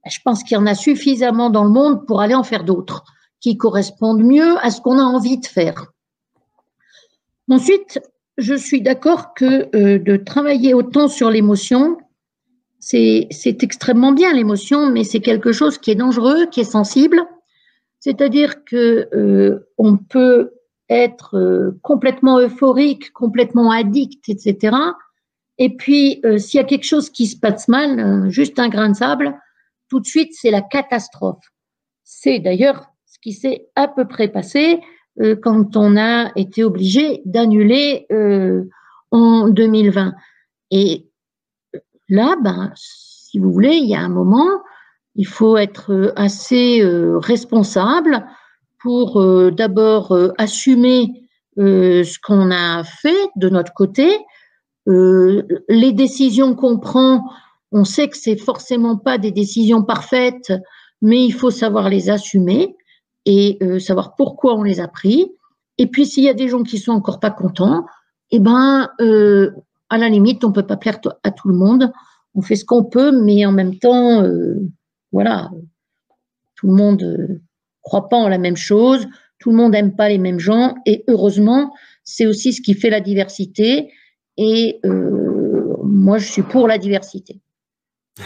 [0.07, 3.05] je pense qu'il y en a suffisamment dans le monde pour aller en faire d'autres
[3.41, 5.87] qui correspondent mieux à ce qu'on a envie de faire.
[7.49, 8.01] Ensuite,
[8.39, 11.99] je suis d'accord que euh, de travailler autant sur l'émotion,
[12.79, 17.21] c'est extrêmement bien l'émotion, mais c'est quelque chose qui est dangereux, qui est sensible.
[17.99, 20.53] C'est-à-dire que euh, on peut
[20.91, 24.77] être euh, complètement euphorique, complètement addict, etc.
[25.59, 28.69] Et puis, euh, s'il y a quelque chose qui se passe mal, euh, juste un
[28.69, 29.39] grain de sable,
[29.89, 31.45] tout de suite, c'est la catastrophe.
[32.03, 34.81] C'est d'ailleurs ce qui s'est à peu près passé
[35.43, 38.07] quand on a été obligé d'annuler
[39.11, 40.15] en 2020.
[40.71, 41.11] Et
[42.09, 44.63] là, ben, si vous voulez, il y a un moment,
[45.17, 48.25] il faut être assez responsable
[48.81, 54.19] pour euh, d'abord euh, assumer euh, ce qu'on a fait de notre côté.
[54.87, 57.31] les décisions qu'on prend,
[57.71, 60.53] on sait que c'est forcément pas des décisions parfaites,
[61.01, 62.75] mais il faut savoir les assumer
[63.25, 65.31] et savoir pourquoi on les a pris.
[65.79, 67.85] Et puis s'il y a des gens qui sont encore pas contents,
[68.33, 68.89] eh ben
[69.91, 71.93] à la limite on peut pas plaire à tout le monde.
[72.35, 74.25] On fait ce qu'on peut, mais en même temps,
[75.13, 75.51] voilà,
[76.57, 77.41] tout le monde
[77.91, 79.09] croient pas en la même chose,
[79.41, 81.73] Tout le monde n'aime pas les mêmes gens et heureusement,
[82.05, 83.91] c'est aussi ce qui fait la diversité.
[84.37, 87.41] Et euh, moi, je suis pour la diversité.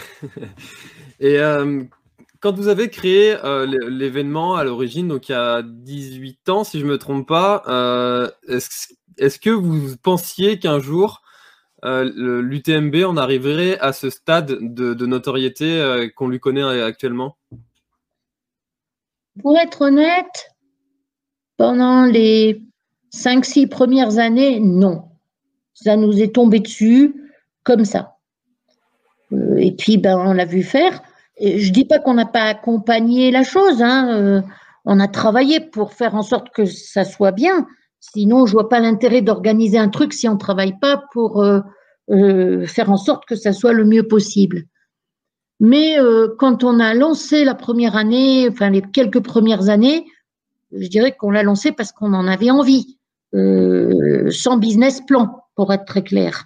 [1.19, 1.83] et euh,
[2.41, 6.79] quand vous avez créé euh, l'événement à l'origine, donc il y a 18 ans, si
[6.79, 7.63] je ne me trompe pas,
[8.47, 11.23] est-ce que vous pensiez qu'un jour
[11.81, 17.37] l'UTMB en arriverait à ce stade de notoriété qu'on lui connaît actuellement?
[19.41, 20.51] Pour être honnête,
[21.57, 22.61] pendant les
[23.13, 25.03] 5-6 premières années, non.
[25.73, 27.15] Ça nous est tombé dessus
[27.63, 28.17] comme ça.
[29.31, 31.01] Euh, et puis, ben, on l'a vu faire.
[31.39, 33.81] je ne dis pas qu'on n'a pas accompagné la chose.
[33.81, 34.09] Hein.
[34.13, 34.41] Euh,
[34.85, 37.67] on a travaillé pour faire en sorte que ça soit bien.
[37.99, 42.65] Sinon, je vois pas l'intérêt d'organiser un truc si on ne travaille pas pour euh,
[42.67, 44.63] faire en sorte que ça soit le mieux possible.
[45.59, 45.95] Mais
[46.37, 50.05] quand on a lancé la première année, enfin les quelques premières années,
[50.71, 52.97] je dirais qu'on l'a lancé parce qu'on en avait envie,
[53.33, 56.45] euh, sans business plan, pour être très clair.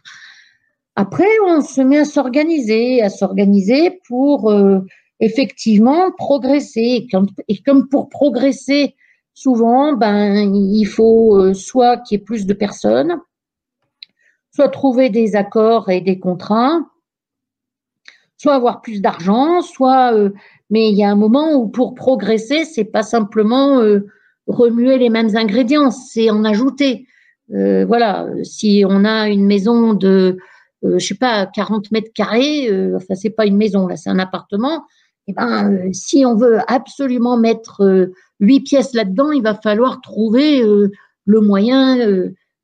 [0.95, 4.79] Après, on se met à s'organiser, à s'organiser pour euh,
[5.19, 7.07] effectivement progresser.
[7.47, 8.95] Et comme, pour progresser,
[9.33, 13.19] souvent, ben, il faut euh, soit qu'il y ait plus de personnes,
[14.51, 16.81] soit trouver des accords et des contrats,
[18.39, 20.11] soit avoir plus d'argent, soit.
[20.71, 23.79] mais il y a un moment où pour progresser, c'est pas simplement
[24.47, 27.05] remuer les mêmes ingrédients, c'est en ajouter.
[27.53, 30.37] Euh, voilà, si on a une maison de,
[30.83, 34.09] euh, je sais pas, 40 mètres carrés, euh, enfin c'est pas une maison là, c'est
[34.09, 34.85] un appartement.
[35.27, 40.01] Et eh ben, euh, si on veut absolument mettre huit pièces là-dedans, il va falloir
[40.01, 41.97] trouver le moyen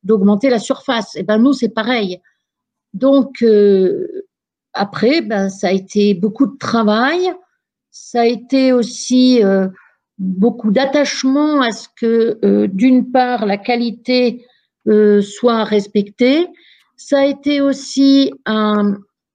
[0.02, 1.14] d'augmenter la surface.
[1.14, 2.20] Et eh ben nous c'est pareil.
[2.92, 3.44] Donc
[4.76, 7.32] après, ben ça a été beaucoup de travail.
[7.90, 9.42] Ça a été aussi
[10.18, 14.46] beaucoup d'attachement à ce que, euh, d'une part, la qualité
[14.88, 16.46] euh, soit respectée.
[16.96, 18.32] Ça a été aussi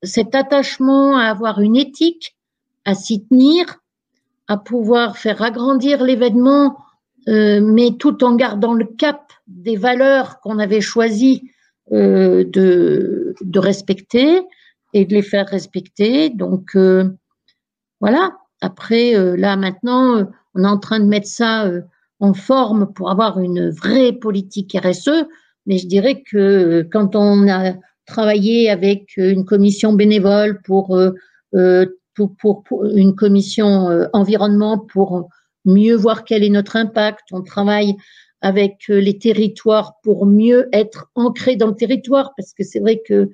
[0.03, 2.35] cet attachement à avoir une éthique,
[2.85, 3.65] à s'y tenir,
[4.47, 6.77] à pouvoir faire agrandir l'événement,
[7.27, 11.51] euh, mais tout en gardant le cap des valeurs qu'on avait choisi
[11.91, 14.41] de respecter
[14.93, 16.29] et de les faire respecter.
[16.29, 16.75] Donc
[17.99, 18.37] voilà.
[18.61, 21.81] Après, là maintenant, on est en train de mettre ça euh,
[22.19, 25.25] en forme pour avoir une vraie politique RSE,
[25.65, 27.73] mais je dirais que euh, quand on a
[28.05, 35.29] travaillé avec une commission bénévole pour, euh, pour, une commission environnement pour
[35.65, 37.95] mieux voir quel est notre impact, on travaille
[38.41, 43.29] avec les territoires pour mieux être ancré dans le territoire, parce que c'est vrai que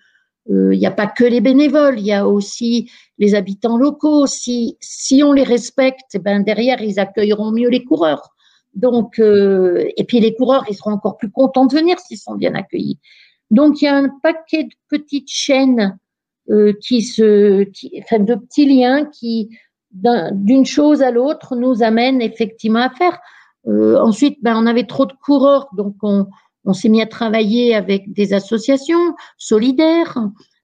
[0.49, 4.27] il n'y a pas que les bénévoles, il y a aussi les habitants locaux.
[4.27, 8.33] Si, si on les respecte, eh ben derrière, ils accueilleront mieux les coureurs.
[8.77, 12.35] Donc, euh, et puis les coureurs, ils seront encore plus contents de venir s'ils sont
[12.35, 12.99] bien accueillis.
[13.49, 15.97] Donc, il y a un paquet de petites chaînes
[16.49, 19.49] euh, qui se, qui, enfin, de petits liens qui,
[19.91, 23.17] d'une chose à l'autre, nous amènent effectivement à faire.
[23.67, 26.27] Euh, ensuite, ben, on avait trop de coureurs, donc on,
[26.67, 30.17] on s'est mis à travailler avec des associations solidaires,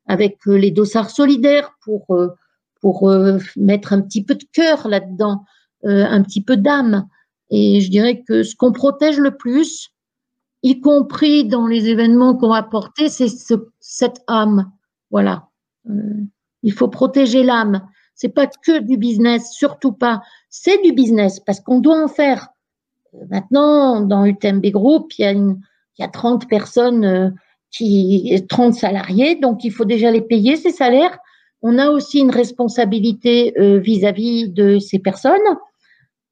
[0.05, 2.27] avec euh, les dossards solidaires pour, euh,
[2.81, 5.45] pour euh, mettre un petit peu de cœur là-dedans,
[5.85, 7.07] un petit peu d'âme.
[7.49, 9.91] Et je dirais que ce qu'on protège le plus,
[10.61, 13.27] y compris dans les événements qu'on va porter, c'est
[13.81, 14.71] cette âme.
[15.11, 15.49] Voilà.
[16.63, 17.85] il faut protéger l'âme.
[18.15, 20.21] C'est pas que du business, surtout pas.
[20.49, 22.47] C'est du business parce qu'on doit en faire.
[23.29, 25.59] Maintenant, dans UTMB Group, il y a une,
[25.97, 27.29] il y a 30 personnes euh,
[27.71, 31.17] qui 30 salariés, donc il faut déjà les payer ces salaires.
[31.61, 35.39] On a aussi une responsabilité euh, vis-à-vis de ces personnes.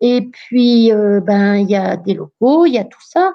[0.02, 3.34] Et puis, euh, ben, il y a des locaux, il y a tout ça,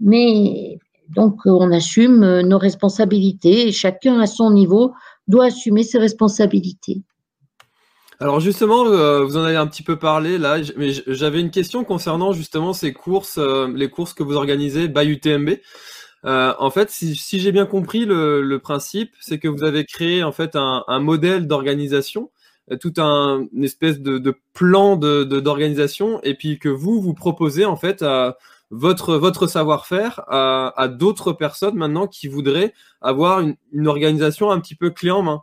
[0.00, 4.92] mais donc on assume nos responsabilités et chacun à son niveau
[5.28, 7.02] doit assumer ses responsabilités.
[8.18, 12.32] Alors justement, vous en avez un petit peu parlé là, mais j'avais une question concernant
[12.32, 15.58] justement ces courses, les courses que vous organisez by UTMB.
[16.26, 20.32] Euh, en fait, si, j'ai bien compris le, principe, c'est que vous avez créé en
[20.32, 22.30] fait un, modèle d'organisation,
[22.72, 27.64] euh, tout un une espèce de, plan de d'organisation, et puis que vous vous proposez
[27.64, 28.04] en fait
[28.70, 34.74] votre votre savoir-faire à, d'autres personnes maintenant qui voudraient avoir une, une organisation un petit
[34.74, 35.42] peu clé en main.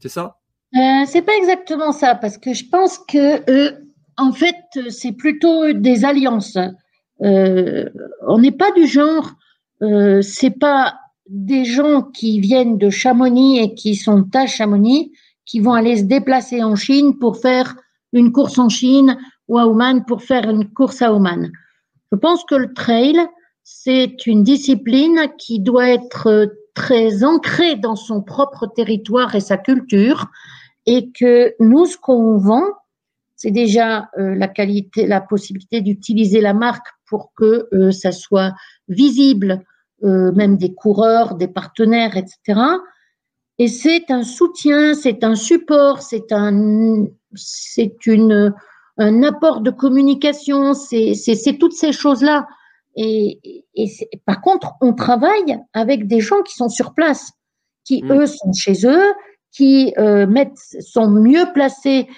[0.00, 0.38] C'est ça?
[0.76, 3.74] Euh, C'est pas exactement ça, parce que je pense que
[4.16, 4.56] en fait
[4.90, 6.58] c'est plutôt des alliances.
[7.22, 7.88] Euh,
[8.26, 9.32] on n'est pas du genre,
[9.82, 10.94] euh, c'est pas
[11.28, 15.12] des gens qui viennent de Chamonix et qui sont à Chamonix
[15.46, 17.76] qui vont aller se déplacer en Chine pour faire
[18.12, 21.50] une course en Chine ou à Oman pour faire une course à Oman.
[22.12, 23.18] Je pense que le trail,
[23.62, 30.26] c'est une discipline qui doit être très ancrée dans son propre territoire et sa culture,
[30.86, 32.64] et que nous, ce qu'on vend,
[33.36, 38.54] c'est déjà euh, la qualité, la possibilité d'utiliser la marque pour que euh, ça soit
[38.88, 39.62] visible,
[40.02, 42.60] euh, même des coureurs, des partenaires, etc.
[43.58, 48.54] Et c'est un soutien, c'est un support, c'est un, c'est une,
[48.98, 52.46] un apport de communication, c'est, c'est, toutes ces choses-là.
[52.96, 53.90] Et, et
[54.24, 57.32] par contre, on travaille avec des gens qui sont sur place,
[57.84, 58.12] qui mmh.
[58.12, 59.12] eux sont chez eux,
[59.54, 62.08] qui euh, mettent, sont mieux placés.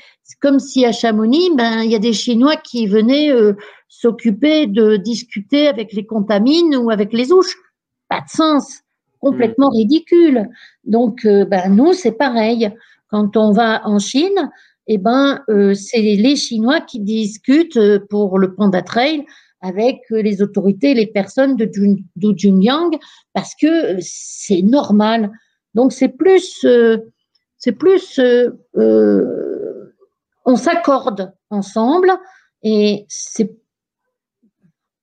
[0.40, 3.52] Comme si à Chamonix, ben il y a des Chinois qui venaient euh,
[3.88, 7.56] s'occuper de discuter avec les contamines ou avec les ouches.
[8.08, 8.80] Pas de sens,
[9.20, 9.76] complètement mmh.
[9.76, 10.48] ridicule.
[10.84, 12.70] Donc euh, ben nous c'est pareil.
[13.08, 14.50] Quand on va en Chine,
[14.88, 17.78] eh ben euh, c'est les Chinois qui discutent
[18.10, 19.24] pour le Panda Trail
[19.60, 22.98] avec les autorités, les personnes de, de Jungyang,
[23.32, 25.30] parce que c'est normal.
[25.74, 26.64] Donc c'est plus
[27.66, 29.92] c'est plus, euh, euh,
[30.44, 32.12] on s'accorde ensemble
[32.62, 33.56] et c'est,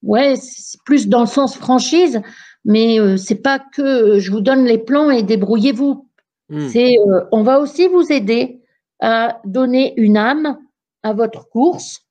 [0.01, 2.21] ouais, c'est plus dans le sens franchise,
[2.63, 6.07] mais euh, c'est pas que je vous donne les plans et débrouillez-vous.
[6.47, 6.69] Hmm.
[6.69, 6.95] C'est,
[7.33, 8.61] on va aussi vous aider
[9.01, 10.57] à donner une âme
[11.03, 12.05] à votre course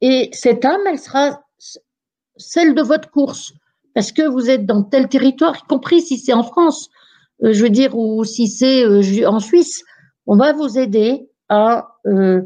[0.00, 1.42] et cette âme, elle sera
[2.36, 3.52] celle de votre course
[3.94, 6.88] parce que vous êtes dans tel territoire, y compris si c'est en France.
[7.44, 9.84] Euh, je veux dire, ou si c'est euh, en Suisse,
[10.26, 12.42] on va vous aider à euh,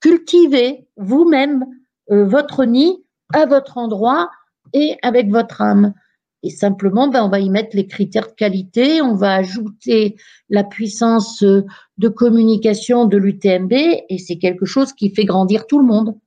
[0.00, 1.64] cultiver vous-même
[2.08, 3.02] votre nid
[3.32, 4.28] à votre endroit
[4.74, 5.94] et avec votre âme.
[6.42, 10.16] Et simplement, ben, on va y mettre les critères de qualité, on va ajouter
[10.50, 15.86] la puissance de communication de l'UTMB et c'est quelque chose qui fait grandir tout le
[15.86, 16.18] monde.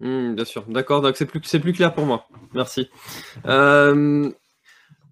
[0.00, 1.02] Mmh, bien sûr, d'accord.
[1.02, 2.26] Donc c'est plus, clair pour moi.
[2.54, 2.88] Merci.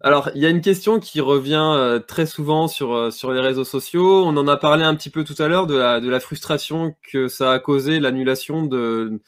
[0.01, 3.41] Alors, il y a une question qui revient euh, très souvent sur, euh, sur les
[3.41, 4.25] réseaux sociaux.
[4.25, 6.95] On en a parlé un petit peu tout à l'heure de la, de la frustration
[7.03, 9.21] que ça a causé l'annulation de,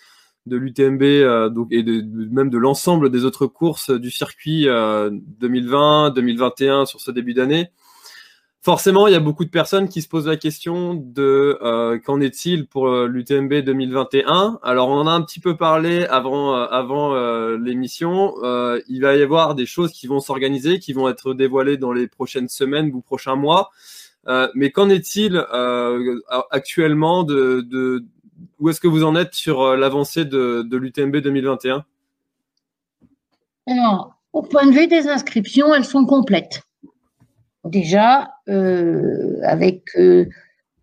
[0.47, 6.87] de l'UTMB euh, et de, même de l'ensemble des autres courses du circuit 2020, 2021
[6.87, 7.71] sur ce début d'année
[8.63, 12.21] forcément, il y a beaucoup de personnes qui se posent la question de euh, qu'en
[12.21, 14.61] est-il pour euh, l'UTMB 2021.
[14.63, 18.35] Alors, on en a un petit peu parlé avant euh, euh, l'émission.
[18.89, 22.07] il va y avoir des choses qui vont s'organiser, qui vont être dévoilées dans les
[22.07, 23.71] prochaines semaines ou prochains mois.
[24.55, 25.43] mais qu'en est-il
[26.51, 28.05] actuellement de, de
[28.59, 31.85] où est-ce que vous en êtes sur l'avancée de, de l'UTMB 2021
[33.67, 36.63] Alors, au point de vue des inscriptions, elles sont complètes
[37.65, 40.27] déjà euh, avec euh,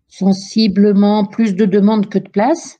[0.08, 2.78] sensiblement plus de demandes que de places.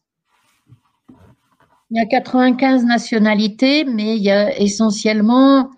[1.90, 5.70] Il y a 95 nationalités, mais il y a essentiellement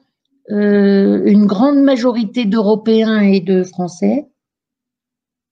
[0.50, 4.26] euh, une grande majorité d'Européens et de Français.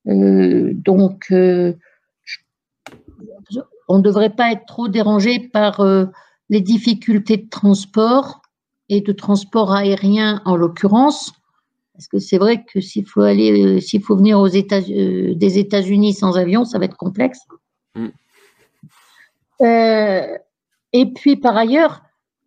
[0.04, 1.26] donc,
[3.90, 5.84] on ne devrait pas être trop dérangé par
[6.48, 8.42] les difficultés de transport
[8.88, 11.37] et de transport aérien en l'occurrence.
[11.98, 15.34] Parce que c'est vrai que s'il faut aller, euh, s'il faut venir aux États, euh,
[15.34, 17.40] des États-Unis sans avion, ça va être complexe.
[17.96, 18.06] Mm.
[19.62, 20.38] Euh,
[20.92, 22.02] et puis par ailleurs,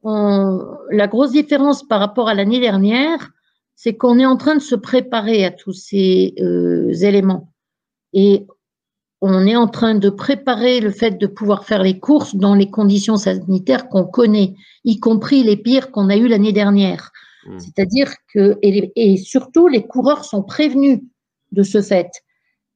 [0.05, 3.31] la grosse différence par rapport à l'année dernière,
[3.75, 6.33] c'est qu'on est en train de se préparer à tous ces
[7.01, 7.51] éléments.
[8.13, 8.47] Et
[9.19, 12.71] on est en train de préparer le fait de pouvoir faire les courses dans les
[12.71, 17.11] conditions sanitaires qu'on connaît, y compris les pires qu'on a eues l'année dernière.
[17.45, 17.59] Mmh.
[17.59, 20.99] C'est-à-dire que, et, surtout, les coureurs sont prévenus
[21.51, 22.09] de ce fait.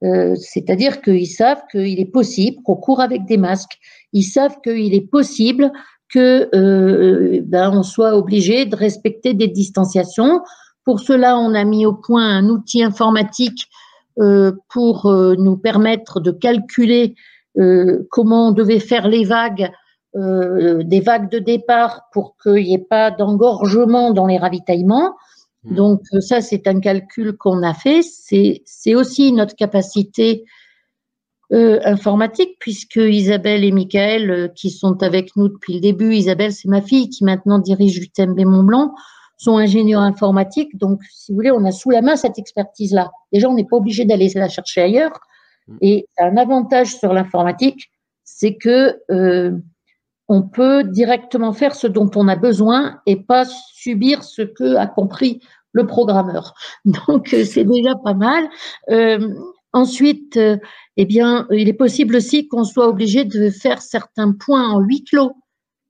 [0.03, 3.77] Euh, c'est-à-dire qu'ils savent qu'il est possible qu'on court avec des masques.
[4.13, 5.71] Ils savent qu'il est possible
[6.09, 10.41] que euh, ben, on soit obligé de respecter des distanciations.
[10.83, 13.67] Pour cela, on a mis au point un outil informatique
[14.19, 17.15] euh, pour nous permettre de calculer
[18.09, 19.71] comment on devait faire les vagues
[20.15, 25.15] euh, des vagues de départ pour qu'il n'y ait pas d'engorgement dans les ravitaillements.
[25.63, 25.75] Mmh.
[25.75, 28.01] Donc euh, ça, c'est un calcul qu'on a fait.
[28.01, 30.45] C'est aussi notre capacité
[31.53, 36.51] euh, informatique, puisque Isabelle et Michael, euh, qui sont avec nous depuis le début, Isabelle,
[36.51, 38.95] c'est ma fille qui maintenant dirige l'UTMB Mont-Blanc,
[39.37, 40.75] sont ingénieurs informatiques.
[40.75, 43.11] Donc, si vous voulez, on a sous la main cette expertise-là.
[43.31, 45.19] Déjà, on n'est pas obligé d'aller la chercher ailleurs.
[45.67, 45.77] Mmh.
[45.81, 47.91] Et un avantage sur l'informatique,
[48.23, 49.51] c'est que euh,
[50.27, 54.87] on peut directement faire ce dont on a besoin et pas subir ce que a
[54.87, 56.53] compris le programmeur.
[56.85, 58.47] Donc euh, c'est déjà pas mal.
[58.89, 59.33] Euh,
[59.75, 60.39] Ensuite,
[60.95, 65.03] eh bien, il est possible aussi qu'on soit obligé de faire certains points en huis
[65.03, 65.33] clos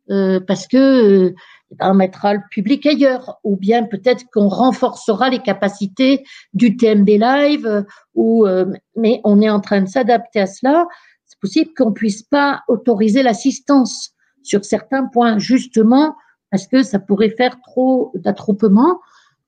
[0.07, 1.35] parce que
[1.79, 6.23] on mettra le public ailleurs, ou bien peut-être qu'on renforcera les capacités
[6.55, 8.47] du TMB Live, ou,
[8.95, 10.87] mais on est en train de s'adapter à cela.
[11.25, 14.14] C'est possible qu'on puisse pas autoriser l'assistance
[14.45, 16.15] sur certains points, justement
[16.51, 19.01] parce que ça pourrait faire trop d'attroupement.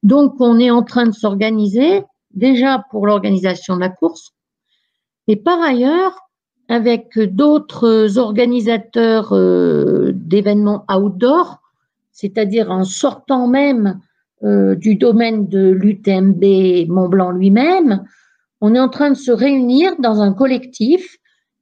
[0.04, 4.34] Donc, on est en train de s'organiser déjà pour l'organisation de la course.
[5.28, 6.28] Et par ailleurs,
[6.70, 11.62] avec d'autres organisateurs euh, d'événements outdoor,
[12.12, 14.00] c'est-à-dire en sortant même
[14.44, 18.04] euh, du domaine de l'UTMB Mont Blanc lui-même,
[18.60, 21.18] on est en train de se réunir dans un collectif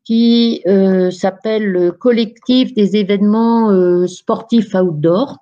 [0.06, 5.40] qui euh, s'appelle le collectif des événements euh, sportifs outdoor.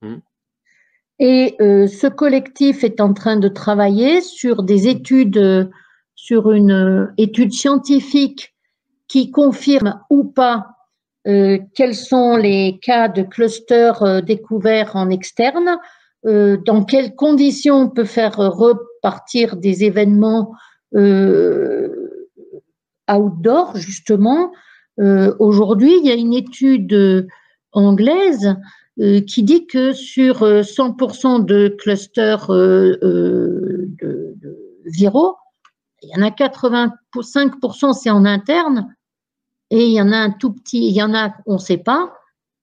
[0.00, 0.14] Mmh.
[1.20, 5.70] Et euh, ce collectif est en train de travailler sur des études,
[6.14, 8.54] sur une étude scientifique
[9.08, 10.66] qui confirme ou pas
[11.74, 15.76] quels sont les cas de clusters découverts en externe,
[16.24, 20.54] dans quelles conditions on peut faire repartir des événements
[23.08, 24.52] outdoor, justement.
[25.00, 27.26] Euh, aujourd'hui, il y a une étude euh,
[27.72, 28.56] anglaise
[29.00, 32.98] euh, qui dit que sur 100% de clusters de,
[34.00, 34.34] de,
[34.86, 35.36] viraux,
[36.02, 38.94] il y en a 85% c'est en interne
[39.70, 41.78] et il y en a un tout petit, il y en a, on ne sait
[41.78, 42.14] pas,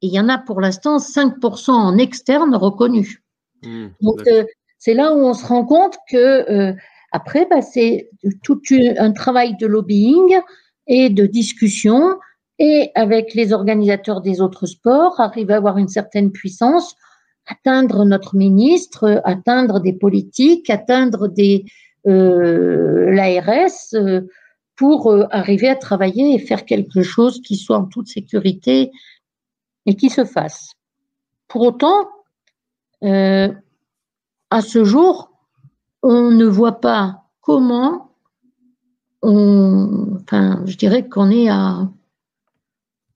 [0.02, 3.22] et il y en a pour l'instant 5% en externe reconnus.
[3.62, 4.22] Mmh, Donc,
[4.80, 6.76] c'est là où on se rend compte que
[7.16, 8.10] après, bah, c'est
[8.44, 8.62] tout
[8.98, 10.38] un travail de lobbying
[10.86, 12.20] et de discussion
[12.60, 16.98] et avec les organisateurs des autres sports, arriver à avoir une certaine puissance,
[17.48, 21.64] atteindre notre ministre, atteindre des politiques, atteindre des
[22.06, 24.22] euh, l'ARS euh,
[24.76, 28.92] pour euh, arriver à travailler et faire quelque chose qui soit en toute sécurité
[29.86, 30.74] et qui se fasse.
[31.48, 32.10] Pour autant,
[33.02, 35.35] à ce jour,
[36.08, 38.12] on ne voit pas comment
[39.24, 41.90] on, enfin, je dirais qu'on est à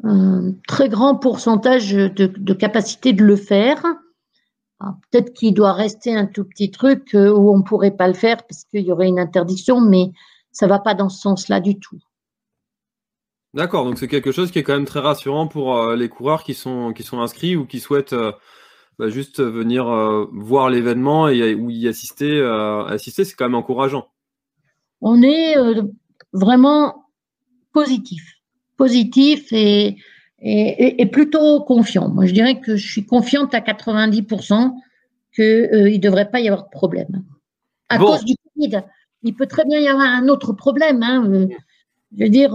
[0.03, 3.83] un très grand pourcentage de, capacité de le faire.
[4.79, 8.13] Peut-être qu'il doit rester un tout petit truc euh, où on ne pourrait pas le
[8.13, 10.11] faire parce qu'il y aurait une interdiction, mais
[10.51, 11.99] ça ne va pas dans ce sens-là du tout.
[13.53, 16.43] D'accord, donc c'est quelque chose qui est quand même très rassurant pour euh, les coureurs
[16.43, 18.31] qui sont, qui sont inscrits ou qui souhaitent euh,
[18.99, 22.37] bah, juste venir euh, voir l'événement et ou y assister.
[22.37, 24.09] Euh, assister, c'est quand même encourageant.
[24.99, 25.83] On est euh,
[26.33, 27.05] vraiment
[27.71, 28.21] positif,
[28.75, 29.95] positif et,
[30.41, 32.09] et, plutôt confiant.
[32.09, 34.73] Moi, je dirais que je suis confiante à 90%
[35.33, 37.23] qu'il ne devrait pas y avoir de problème.
[37.87, 38.81] À cause du Covid,
[39.23, 41.01] il peut très bien y avoir un autre problème.
[41.03, 41.47] Hein,
[42.17, 42.53] je veux dire,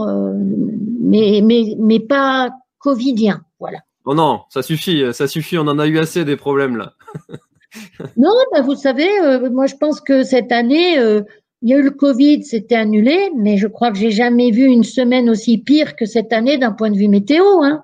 [1.01, 3.45] mais, mais, mais pas covidien.
[3.59, 3.79] Voilà.
[4.05, 6.95] Oh non, ça suffit, ça suffit, on en a eu assez des problèmes là.
[8.17, 11.23] non, bah, vous savez, euh, moi je pense que cette année, euh,
[11.63, 14.65] il y a eu le Covid, c'était annulé, mais je crois que j'ai jamais vu
[14.65, 17.45] une semaine aussi pire que cette année d'un point de vue météo.
[17.63, 17.83] Hein.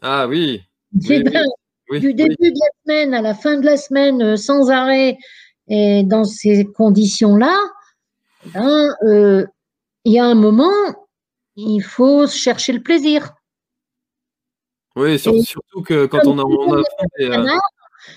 [0.00, 0.62] Ah oui.
[0.92, 5.18] du début de la semaine à la fin de la semaine, euh, sans arrêt,
[5.68, 7.56] et dans ces conditions-là,
[8.54, 8.88] ben,
[10.04, 10.72] il y a un moment,
[11.56, 13.34] il faut chercher le plaisir.
[14.96, 17.58] Oui, surtout, que quand on a, euh,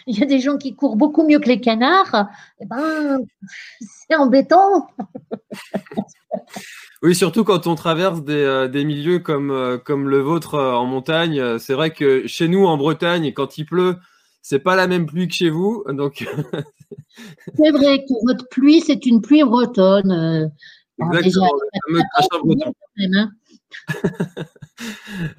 [0.07, 2.28] il y a des gens qui courent beaucoup mieux que les canards.
[2.59, 3.19] Eh ben,
[3.82, 4.88] c'est embêtant.
[7.03, 11.59] oui, surtout quand on traverse des, euh, milieux comme, euh, comme le vôtre en montagne.
[11.59, 13.97] C'est vrai que chez nous, en Bretagne, quand il pleut,
[14.41, 15.84] c'est pas la même pluie que chez vous.
[15.89, 16.26] Donc...
[17.55, 20.51] c'est vrai que votre pluie, c'est une pluie bretonne.
[20.99, 21.49] Exactement,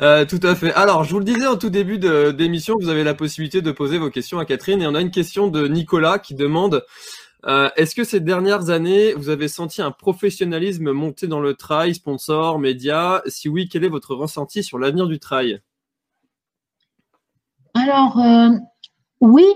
[0.00, 0.72] Euh, tout à fait.
[0.72, 3.98] Alors, je vous le disais en tout début d'émission, vous avez la possibilité de poser
[3.98, 4.80] vos questions à Catherine.
[4.80, 6.84] Et on a une question de Nicolas qui demande
[7.46, 11.94] euh, Est-ce que ces dernières années, vous avez senti un professionnalisme monter dans le trail,
[11.94, 15.60] sponsor, médias Si oui, quel est votre ressenti sur l'avenir du trail?
[17.74, 18.50] Alors, euh,
[19.20, 19.46] oui,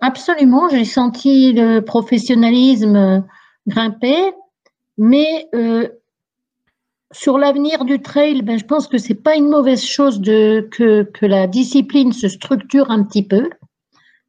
[0.00, 0.68] absolument.
[0.68, 3.24] J'ai senti le professionnalisme
[3.66, 4.32] grimper,
[4.98, 5.48] mais
[7.12, 11.02] sur l'avenir du trail, ben, je pense que c'est pas une mauvaise chose de, que,
[11.02, 13.50] que la discipline se structure un petit peu.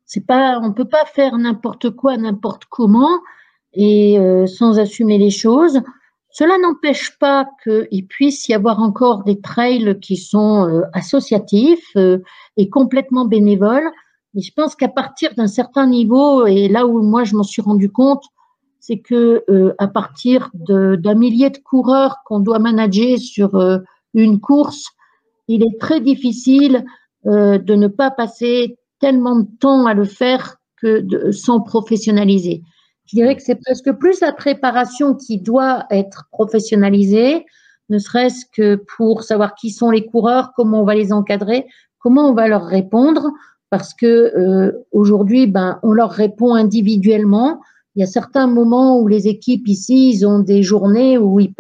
[0.06, 3.20] C'est pas, on peut pas faire n'importe quoi, n'importe comment
[3.74, 5.82] et euh, sans assumer les choses.
[6.30, 12.20] Cela n'empêche pas qu'il puisse y avoir encore des trails qui sont euh, associatifs euh,
[12.58, 13.90] et complètement bénévoles.
[14.34, 17.62] Mais je pense qu'à partir d'un certain niveau, et là où moi je m'en suis
[17.62, 18.24] rendu compte,
[18.86, 23.78] c'est que euh, à partir d'un millier de coureurs qu'on doit manager sur euh,
[24.14, 24.90] une course,
[25.48, 26.84] il est très difficile
[27.26, 32.62] euh, de ne pas passer tellement de temps à le faire que de, sans professionnaliser.
[33.06, 37.46] Je dirais que c'est presque plus la préparation qui doit être professionnalisée,
[37.88, 41.68] ne serait-ce que pour savoir qui sont les coureurs, comment on va les encadrer,
[42.00, 43.32] comment on va leur répondre,
[43.70, 47.62] parce que euh, aujourd'hui, ben, on leur répond individuellement.
[47.96, 51.54] Il y a certains moments où les équipes ici, ils ont des journées où ils,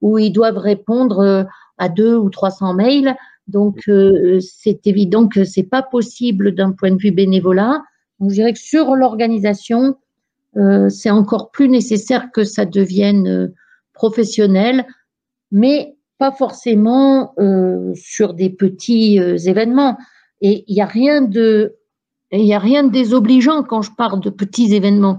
[0.00, 1.44] où ils doivent répondre euh,
[1.78, 3.16] à deux ou 300 mails.
[3.48, 7.82] Donc, euh, c'est évident que c'est pas possible d'un point de vue bénévolat.
[8.20, 9.96] Donc, je dirais que sur l'organisation,
[10.56, 13.48] euh, c'est encore plus nécessaire que ça devienne euh,
[13.94, 14.86] professionnel,
[15.50, 17.34] mais pas forcément
[17.96, 19.98] sur des petits événements.
[20.40, 21.74] Et il n'y a rien de,
[22.30, 25.18] il y a rien de désobligeant quand je parle de petits événements.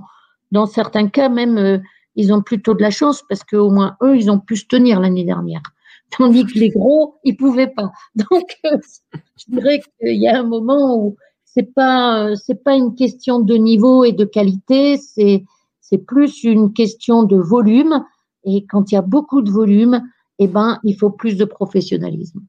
[0.53, 1.81] Dans certains cas, même,
[2.15, 5.01] ils ont plutôt de la chance parce qu'au moins eux, ils ont pu se tenir
[5.01, 5.63] l'année dernière
[6.17, 7.91] tandis que les gros, ils pouvaient pas.
[8.15, 8.77] Donc, euh,
[9.37, 13.55] je dirais qu'il y a un moment où c'est pas euh, pas une question de
[13.55, 15.43] niveau et de qualité, c'est
[15.81, 18.03] c'est plus une question de volume.
[18.45, 20.01] Et quand il y a beaucoup de volume,
[20.39, 22.41] eh ben, il faut plus de professionnalisme.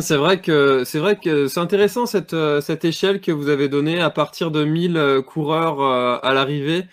[0.00, 3.68] C'est vrai que c'est vrai que c'est intéressant cette, euh, cette échelle que vous avez
[3.68, 5.82] donnée à partir de 1000 coureurs
[6.24, 6.84] à l'arrivée.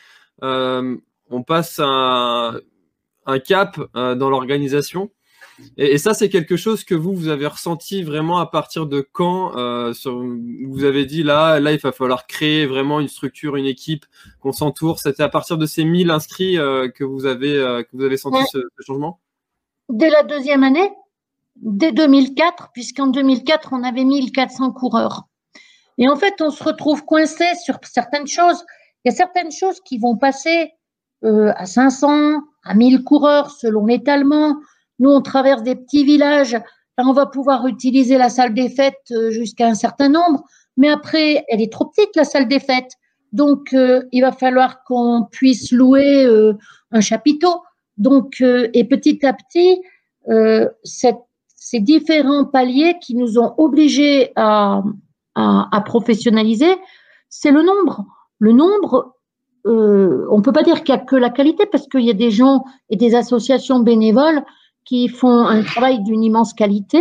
[0.41, 2.59] on passe un,
[3.25, 5.11] un cap dans l'organisation.
[5.77, 9.57] Et, ça, c'est quelque chose que vous, vous avez ressenti vraiment à partir de quand
[9.57, 9.93] euh,
[10.67, 14.05] Vous avez dit là, là, il va falloir créer vraiment une structure, une équipe,
[14.39, 14.99] qu'on s'entoure.
[14.99, 18.17] C'était à partir de ces 1000 inscrits euh, que vous avez euh, que vous avez
[18.17, 19.19] senti ce, changement?
[19.89, 20.89] Dès la deuxième année,
[21.55, 25.23] dès 2004, puisqu'en 2004, on avait 1400 coureurs.
[25.97, 28.63] Et en fait, on se retrouve coincé sur certaines choses.
[29.03, 30.71] Il y a certaines choses qui vont passer
[31.23, 34.57] à 500, à 1000 coureurs selon l'étalement.
[34.99, 36.57] Nous, on traverse des petits villages.
[36.97, 40.43] on va pouvoir utiliser la salle des fêtes euh, jusqu'à un certain nombre,
[40.77, 42.93] mais après, elle est trop petite, la salle des fêtes.
[43.31, 46.53] Donc, euh, il va falloir qu'on puisse louer euh,
[46.91, 47.63] un chapiteau.
[47.97, 49.79] Donc, et petit à petit,
[51.63, 54.81] ces différents paliers qui nous ont obligés à,
[55.35, 56.75] à, professionnaliser,
[57.29, 58.03] c'est le nombre.
[58.39, 59.13] Le nombre,
[59.65, 62.15] on ne peut pas dire qu'il n'y a que la qualité parce qu'il y a
[62.15, 64.43] des gens et des associations bénévoles
[64.85, 66.99] qui font un travail d'une immense qualité,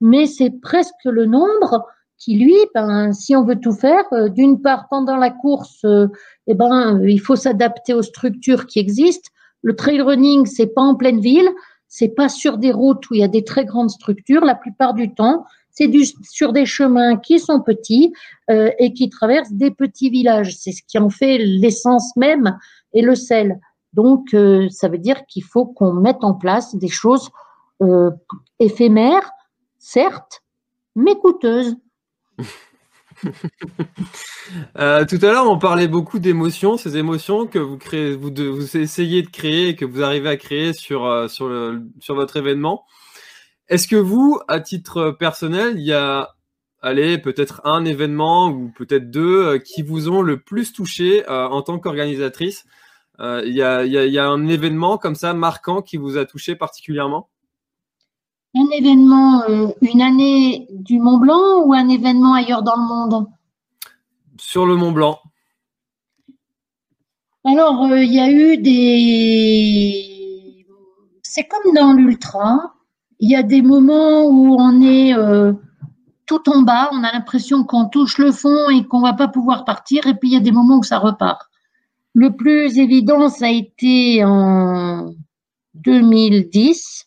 [0.00, 1.84] mais c'est presque le nombre
[2.18, 6.08] qui, lui, ben, si on veut tout faire, euh, d'une part, pendant la course, euh,
[6.48, 9.30] eh ben, il faut s'adapter aux structures qui existent.
[9.62, 11.48] Le trail running, c'est pas en pleine ville,
[11.94, 14.46] c'est pas sur des routes où il y a des très grandes structures.
[14.46, 15.90] La plupart du temps, c'est
[16.22, 18.14] sur des chemins qui sont petits
[18.50, 20.56] euh, et qui traversent des petits villages.
[20.56, 22.58] C'est ce qui en fait l'essence même
[22.94, 23.60] et le sel.
[23.92, 27.28] Donc, euh, ça veut dire qu'il faut qu'on mette en place des choses
[27.82, 28.10] euh,
[28.58, 29.30] éphémères,
[29.78, 30.40] certes,
[30.96, 31.76] mais coûteuses.
[34.76, 39.22] Euh, tout à l'heure, on parlait beaucoup d'émotions, ces émotions que vous créez, vous, essayez
[39.22, 42.84] de créer et que vous arrivez à créer sur, sur, le, sur votre événement.
[43.68, 46.34] Est-ce que vous, à titre personnel, il y a,
[46.82, 51.78] allez, peut-être un événement ou peut-être deux qui vous ont le plus touché en tant
[51.78, 52.66] qu'organisatrice?
[53.20, 57.28] Euh, il y, a, un événement comme ça marquant qui vous a touché particulièrement?
[58.54, 63.26] Un événement, euh, une année du Mont Blanc ou un événement ailleurs dans le monde?
[64.38, 65.18] Sur le Mont Blanc.
[67.44, 70.08] Alors, euh, il y a eu des.
[71.22, 72.74] C'est comme dans l'ultra.
[73.20, 75.14] Il y a des moments où on est
[76.26, 79.64] tout en bas, on a l'impression qu'on touche le fond et qu'on va pas pouvoir
[79.64, 81.50] partir, et puis il y a des moments où ça repart.
[82.14, 85.12] Le plus évident, ça a été en
[85.74, 87.06] 2010.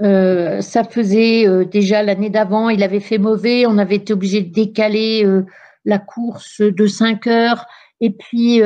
[0.00, 4.42] Euh, ça faisait euh, déjà l'année d'avant, il avait fait mauvais, on avait été obligé
[4.42, 5.44] de décaler euh,
[5.84, 7.64] la course de 5 heures.
[8.00, 8.62] Et puis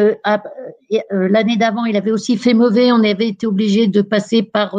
[1.11, 4.77] l'année d'avant, il avait aussi fait mauvais, on avait été obligé de passer par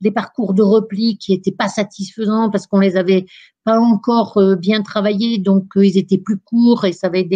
[0.00, 3.26] des parcours de repli qui n'étaient pas satisfaisants parce qu'on les avait
[3.64, 7.28] pas encore bien travaillés, donc ils étaient plus courts et ça avait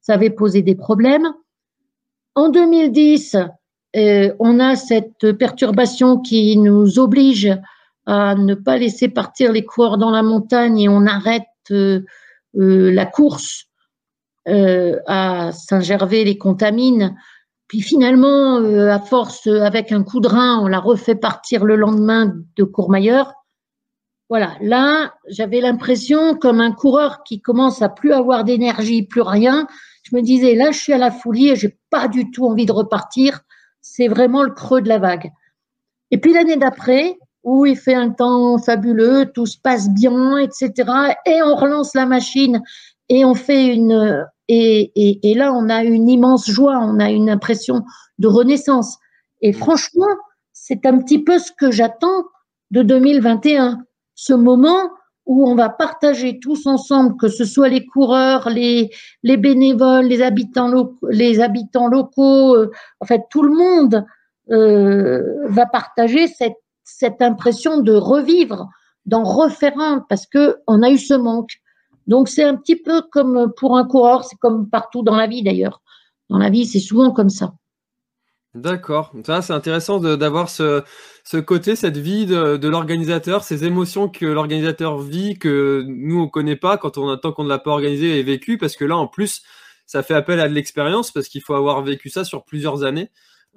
[0.00, 1.26] ça avait posé des problèmes.
[2.36, 3.36] En 2010,
[3.96, 7.50] euh, on a cette perturbation qui nous oblige
[8.10, 12.00] à ne pas laisser partir les coureurs dans la montagne et on arrête euh,
[12.56, 13.66] euh, la course
[15.06, 17.14] à Saint-Gervais, les contamine.
[17.68, 22.34] Puis finalement, à force, avec un coup de rein, on la refait partir le lendemain
[22.56, 23.32] de Courmayeur.
[24.28, 29.68] Voilà, là, j'avais l'impression comme un coureur qui commence à plus avoir d'énergie, plus rien,
[30.02, 32.66] je me disais, là, je suis à la folie et j'ai pas du tout envie
[32.66, 33.40] de repartir.
[33.80, 35.30] C'est vraiment le creux de la vague.
[36.10, 40.72] Et puis l'année d'après, où il fait un temps fabuleux, tout se passe bien, etc.
[41.26, 42.62] Et on relance la machine
[43.08, 47.10] et on fait une et, et, et, là on a une immense joie, on a
[47.10, 47.84] une impression
[48.18, 48.98] de renaissance.
[49.40, 50.06] Et franchement,
[50.52, 52.24] c'est un petit peu ce que j'attends
[52.70, 53.78] de 2021,
[54.14, 54.90] ce moment
[55.26, 58.90] où on va partager tous ensemble, que ce soit les coureurs, les,
[59.22, 62.70] les bénévoles, les habitants locaux, les habitants locaux, euh,
[63.00, 64.04] en fait tout le monde
[64.50, 66.58] euh, va partager cette,
[66.98, 68.68] cette impression de revivre,
[69.06, 71.60] d'en refaire un, parce que on a eu ce manque.
[72.06, 75.42] Donc c'est un petit peu comme pour un coureur, c'est comme partout dans la vie
[75.42, 75.82] d'ailleurs.
[76.28, 77.54] Dans la vie, c'est souvent comme ça.
[78.54, 79.12] D'accord.
[79.24, 80.82] C'est intéressant d'avoir ce,
[81.22, 86.28] ce, côté, cette vie de, de l'organisateur, ces émotions que l'organisateur vit, que nous, on
[86.28, 88.96] connaît pas quand on attend qu'on ne l'a pas organisé et vécu, parce que là,
[88.96, 89.42] en plus,
[89.86, 93.10] ça fait appel à de l'expérience, parce qu'il faut avoir vécu ça sur plusieurs années.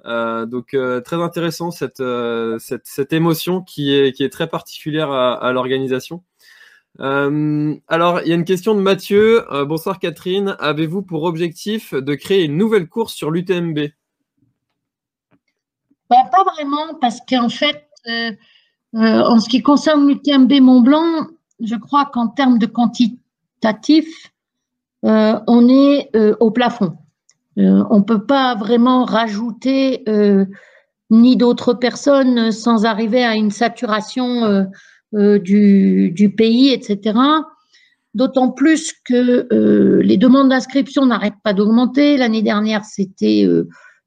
[0.06, 4.48] Euh, donc, euh, très intéressant, cette, euh, cette, cette, émotion qui est, qui est très
[4.48, 6.22] particulière à, l'organisation.
[6.98, 9.44] Alors, il y a une question de Mathieu.
[9.66, 10.56] bonsoir Catherine.
[10.60, 13.88] Avez-vous pour objectif de créer une nouvelle course sur l'UTMB
[16.10, 17.88] ben, pas vraiment, parce qu'en fait,
[18.92, 21.26] en ce qui concerne l'UTMB Mont Blanc,
[21.60, 24.06] je crois qu'en termes de quantitatif,
[25.02, 26.96] on est au plafond.
[27.56, 30.04] On ne peut pas vraiment rajouter
[31.10, 34.66] ni d'autres personnes sans arriver à une saturation
[35.12, 37.18] du, du, pays, etc.
[38.14, 39.46] D'autant plus que
[40.02, 42.16] les demandes d'inscription n'arrêtent pas d'augmenter.
[42.16, 43.46] L'année dernière, c'était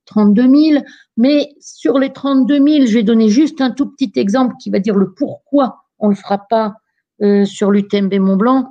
[0.07, 0.83] 32 000.
[1.17, 4.79] Mais sur les 32 000, je vais donner juste un tout petit exemple qui va
[4.79, 6.73] dire le pourquoi on ne le fera pas
[7.21, 8.67] euh, sur l'UTMB Mont-Blanc.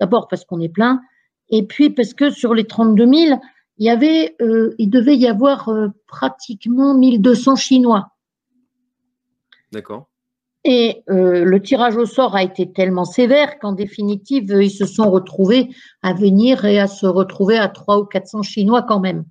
[0.00, 1.00] D'abord parce qu'on est plein,
[1.48, 3.40] et puis parce que sur les 32 000,
[3.78, 8.08] il y avait, euh, il devait y avoir euh, pratiquement 1200 Chinois.
[9.72, 10.08] D'accord.
[10.68, 15.68] Et le tirage au sort a été tellement sévère qu'en définitive, ils se sont retrouvés
[16.02, 19.24] à venir et à se retrouver à 300 ou 400 Chinois quand même.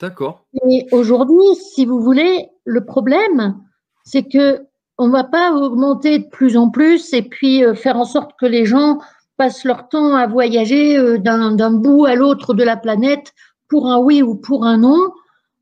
[0.00, 0.44] D'accord.
[0.68, 3.60] Et aujourd'hui, si vous voulez, le problème,
[4.04, 4.66] c'est que
[4.98, 8.46] on va pas augmenter de plus en plus et puis euh, faire en sorte que
[8.46, 8.98] les gens
[9.36, 13.32] passent leur temps à voyager euh, d'un bout à l'autre de la planète
[13.68, 15.10] pour un oui ou pour un non.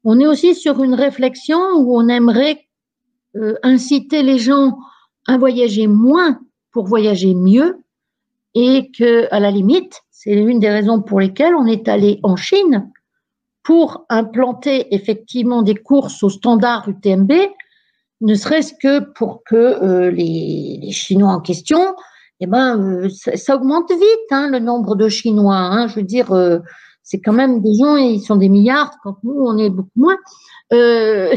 [0.04, 2.66] On est aussi sur une réflexion où on aimerait
[3.36, 4.78] euh, inciter les gens
[5.26, 6.40] à voyager moins
[6.72, 7.78] pour voyager mieux
[8.54, 12.36] et que, à la limite, c'est l'une des raisons pour lesquelles on est allé en
[12.36, 12.90] Chine
[13.62, 17.32] pour implanter effectivement des courses au standard UTMB,
[18.20, 21.94] ne serait-ce que pour que euh, les, Chinois en question,
[22.42, 25.56] eh ben, euh, ça, augmente vite hein, le nombre de Chinois.
[25.56, 26.58] Hein, je veux dire, euh,
[27.02, 30.16] c'est quand même des gens, ils sont des milliards, quand nous, on est beaucoup moins.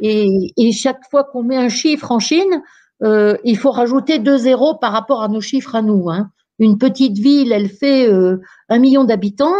[0.00, 2.62] Et, et, chaque fois qu'on met un chiffre en Chine,
[3.02, 6.08] il faut rajouter deux zéros par rapport à nos chiffres à nous.
[6.08, 6.30] Hein.
[6.60, 9.56] Une petite ville, elle fait un million d'habitants.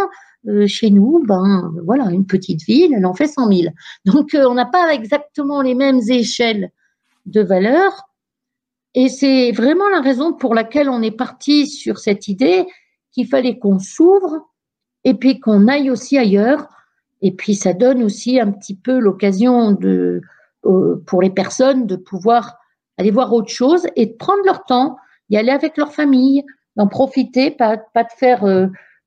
[0.47, 3.75] Euh, chez nous, ben voilà, une petite ville, elle en fait 100 000.
[4.05, 6.71] Donc euh, on n'a pas exactement les mêmes échelles
[7.27, 8.08] de valeur.
[9.01, 12.67] Et c'est vraiment la raison pour laquelle on est parti sur cette idée
[13.13, 14.49] qu'il fallait qu'on s'ouvre
[15.05, 16.67] et puis qu'on aille aussi ailleurs.
[17.23, 20.21] Et puis ça donne aussi un petit peu l'occasion euh,
[21.07, 22.59] pour les personnes de pouvoir
[22.97, 24.97] aller voir autre chose et de prendre leur temps,
[25.31, 26.43] y aller avec leur famille,
[26.75, 27.83] d'en profiter, pas, de
[28.19, 28.45] faire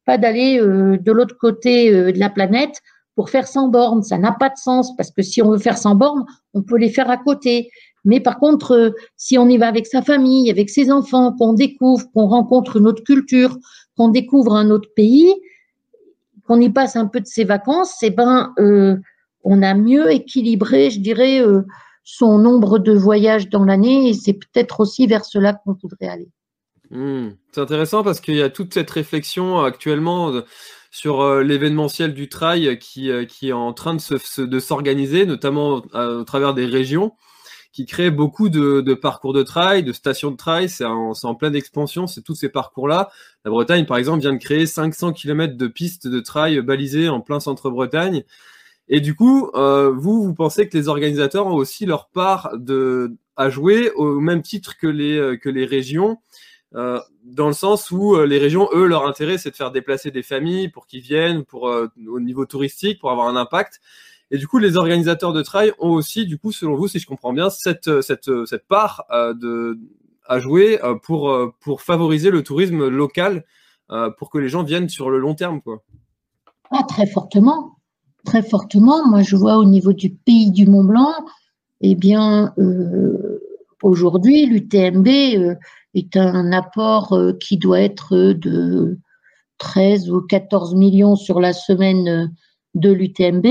[0.06, 2.80] pas d'aller euh, de l'autre côté euh, de la planète
[3.16, 4.04] pour faire 100 bornes.
[4.04, 6.78] Ça n'a pas de sens parce que si on veut faire 100 bornes, on peut
[6.78, 7.70] les faire à côté.
[8.04, 11.54] Mais par contre, euh, si on y va avec sa famille, avec ses enfants, qu'on
[11.54, 13.58] découvre, qu'on rencontre une autre culture,
[13.98, 15.34] qu'on découvre un autre pays,
[16.48, 18.54] qu'on y passe un peu de ses vacances, eh ben,
[19.44, 21.42] on a mieux équilibré, je dirais,
[22.04, 26.30] son nombre de voyages dans l'année et c'est peut-être aussi vers cela qu'on voudrait aller.
[26.90, 27.30] Hmm.
[27.52, 30.42] C'est intéressant parce qu'il y a toute cette réflexion actuellement euh,
[30.92, 36.54] sur euh, l'événementiel du trail euh, qui est en train de, s'organiser, notamment au travers
[36.54, 37.14] des régions,
[37.72, 40.70] qui créent beaucoup de, parcours de trail, de stations de trail.
[40.70, 43.10] C'est en, en, pleine expansion, c'est tous ces parcours-là.
[43.46, 47.22] La Bretagne, par exemple, vient de créer 500 km de pistes de trail balisées en
[47.22, 48.24] plein centre-Bretagne.
[48.90, 53.50] Et du coup, vous, vous pensez que les organisateurs ont aussi leur part de, à
[53.50, 56.18] jouer au même titre que les, que les régions
[56.76, 60.10] euh, dans le sens où euh, les régions, eux, leur intérêt, c'est de faire déplacer
[60.10, 63.82] des familles pour qu'ils viennent, pour euh, au niveau touristique, pour avoir un impact.
[64.32, 67.06] Et du coup, les organisateurs de trail ont aussi, du coup, selon vous, si je
[67.06, 69.78] comprends bien, cette cette cette part de
[70.26, 73.44] à jouer pour pour favoriser le tourisme local,
[74.18, 75.84] pour que les gens viennent sur le long terme, quoi.
[76.72, 77.76] Ah, très fortement,
[78.24, 79.06] très fortement.
[79.06, 81.14] Moi, je vois au niveau du pays du Mont Blanc,
[81.82, 83.42] eh bien, euh,
[83.84, 85.56] aujourd'hui, l'UTMB euh,
[85.96, 89.00] est un apport euh, qui doit être de
[89.58, 92.34] 13 ou 14 millions sur la semaine
[92.74, 93.46] de l'UTMB.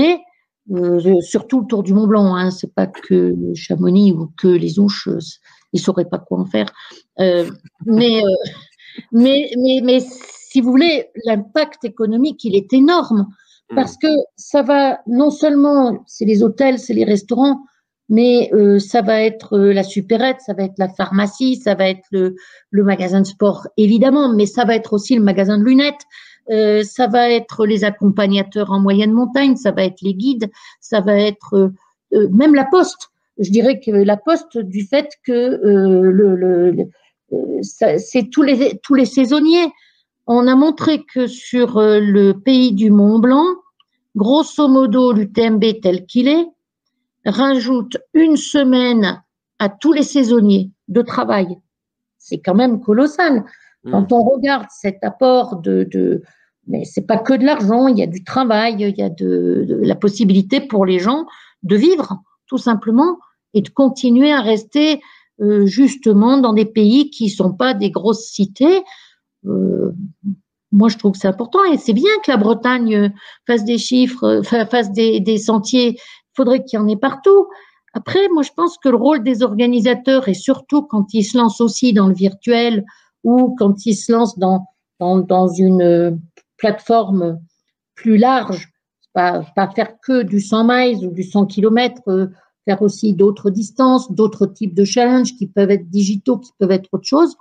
[1.21, 5.09] Surtout autour du Mont Blanc, hein, c'est pas que Chamonix ou que les Ouches,
[5.73, 6.67] ils sauraient pas quoi en faire.
[7.17, 8.21] mais,
[9.11, 9.99] mais, mais, mais
[10.51, 13.27] si vous voulez, l'impact économique, il est énorme
[13.69, 13.75] hmm.
[13.75, 17.61] parce que ça va non seulement, c'est les hôtels, c'est les restaurants,
[18.09, 21.87] mais euh, ça va être euh, la supérette, ça va être la pharmacie, ça va
[21.87, 22.35] être le,
[22.71, 26.03] magasin de sport, évidemment, mais ça va être aussi le magasin de lunettes,
[26.51, 30.49] euh, ça va être les accompagnateurs en moyenne montagne, ça va être les guides,
[30.79, 31.71] ça va être
[32.11, 33.09] même la poste.
[33.39, 36.89] Je dirais que la poste, du fait que le,
[37.61, 39.71] c'est tous les, tous les saisonniers
[40.27, 43.45] on a montré que sur euh, le pays du Mont Blanc,
[44.15, 46.47] grosso modo, l'UTMB tel qu'il est,
[47.25, 49.21] rajoute une semaine
[49.59, 51.57] à tous les saisonniers de travail.
[52.17, 53.43] C'est quand même colossal.
[53.83, 53.91] Mmh.
[53.91, 56.21] Quand on regarde cet apport de, de
[56.71, 59.79] mais c'est pas que de l'argent, il y a du travail, il y a de,
[59.81, 61.25] la possibilité pour les gens
[61.63, 62.17] de vivre,
[62.47, 63.17] tout simplement,
[63.53, 65.01] et de continuer à rester
[65.41, 68.81] euh, justement dans des pays qui sont pas des grosses cités,
[69.45, 69.91] euh,
[70.71, 73.13] moi, je trouve que c'est important et c'est bien que la Bretagne
[73.45, 75.95] fasse des chiffres, fasse des, sentiers.
[75.97, 77.47] Il faudrait qu'il y en ait partout.
[77.93, 81.59] Après, moi, je pense que le rôle des organisateurs, et surtout quand ils se lancent
[81.59, 82.85] aussi dans le virtuel
[83.25, 84.65] ou quand ils se lancent dans,
[84.99, 86.19] dans, une
[86.61, 87.39] plateforme
[87.95, 88.69] plus large,
[89.13, 89.43] pas,
[89.75, 92.27] faire que du 100 miles ou du 100 km, euh,
[92.65, 96.87] faire aussi d'autres distances, d'autres types de challenges qui peuvent être digitaux, qui peuvent être
[96.93, 97.35] autre chose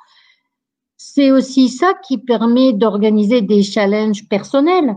[1.03, 4.97] c'est aussi ça qui permet d'organiser des challenges personnels.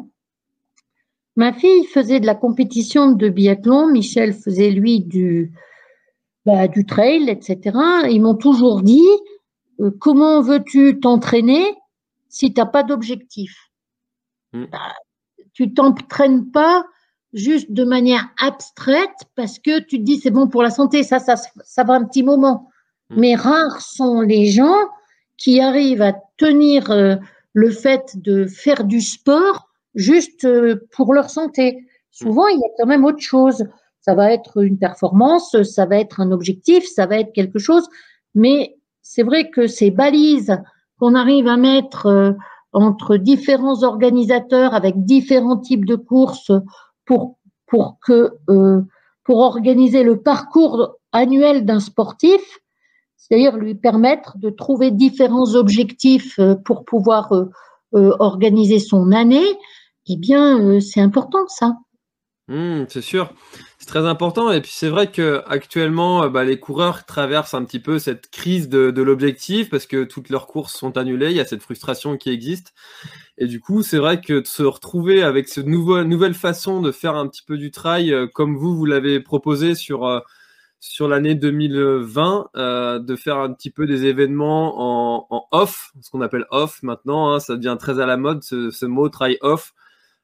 [1.38, 5.53] Ma fille faisait de la compétition de biathlon, Michel faisait lui du,
[6.45, 7.78] bah, trail, etc.
[8.11, 9.07] Ils m'ont toujours dit
[9.80, 11.63] euh, comment veux-tu t'entraîner
[12.28, 13.71] si tu n'as pas d'objectif?
[14.54, 14.66] Hmm.
[14.72, 14.93] bah,
[15.54, 16.86] Tu t'entraînes pas
[17.34, 21.20] juste de manière abstraite parce que tu te dis c'est bon pour la santé, ça,
[21.20, 22.70] ça, ça va un petit moment.
[23.10, 23.20] Hmm.
[23.20, 24.78] Mais rares sont les gens
[25.38, 27.16] qui arrivent à tenir euh,
[27.54, 31.86] le fait de faire du sport juste euh, pour leur santé.
[32.12, 33.66] Souvent, il y a quand même autre chose.
[34.01, 37.88] Ça va être une performance, ça va être un objectif, ça va être quelque chose.
[38.36, 40.58] Mais c'est vrai que ces balises
[40.99, 42.32] qu'on arrive à mettre euh,
[42.74, 46.51] entre différents organisateurs avec différents types de courses
[47.05, 48.34] pour pour que
[49.24, 52.59] pour organiser le parcours annuel d'un sportif,
[53.15, 57.45] c'est-à-dire lui permettre de trouver différents objectifs euh, pour pouvoir euh,
[57.95, 59.45] euh, organiser son année,
[60.07, 61.78] eh bien, c'est important ça.
[62.49, 63.32] Mmh, c'est sûr,
[63.84, 64.52] c'est très important.
[64.52, 68.70] Et puis c'est vrai que actuellement, bah, les coureurs traversent un petit peu cette crise
[68.70, 71.32] de, l'objectif parce que toutes leurs courses sont annulées.
[71.32, 72.74] Il y a cette frustration qui existe.
[73.38, 77.16] Et du coup, c'est vrai que de se retrouver avec cette nouvelle façon de faire
[77.16, 80.24] un petit peu du trail, comme vous, vous l'avez proposé sur
[80.86, 86.20] sur l'année 2020 euh, de faire un petit peu des événements en, off, ce qu'on
[86.20, 89.74] appelle off maintenant, hein, ça devient très à la mode ce, mot try off.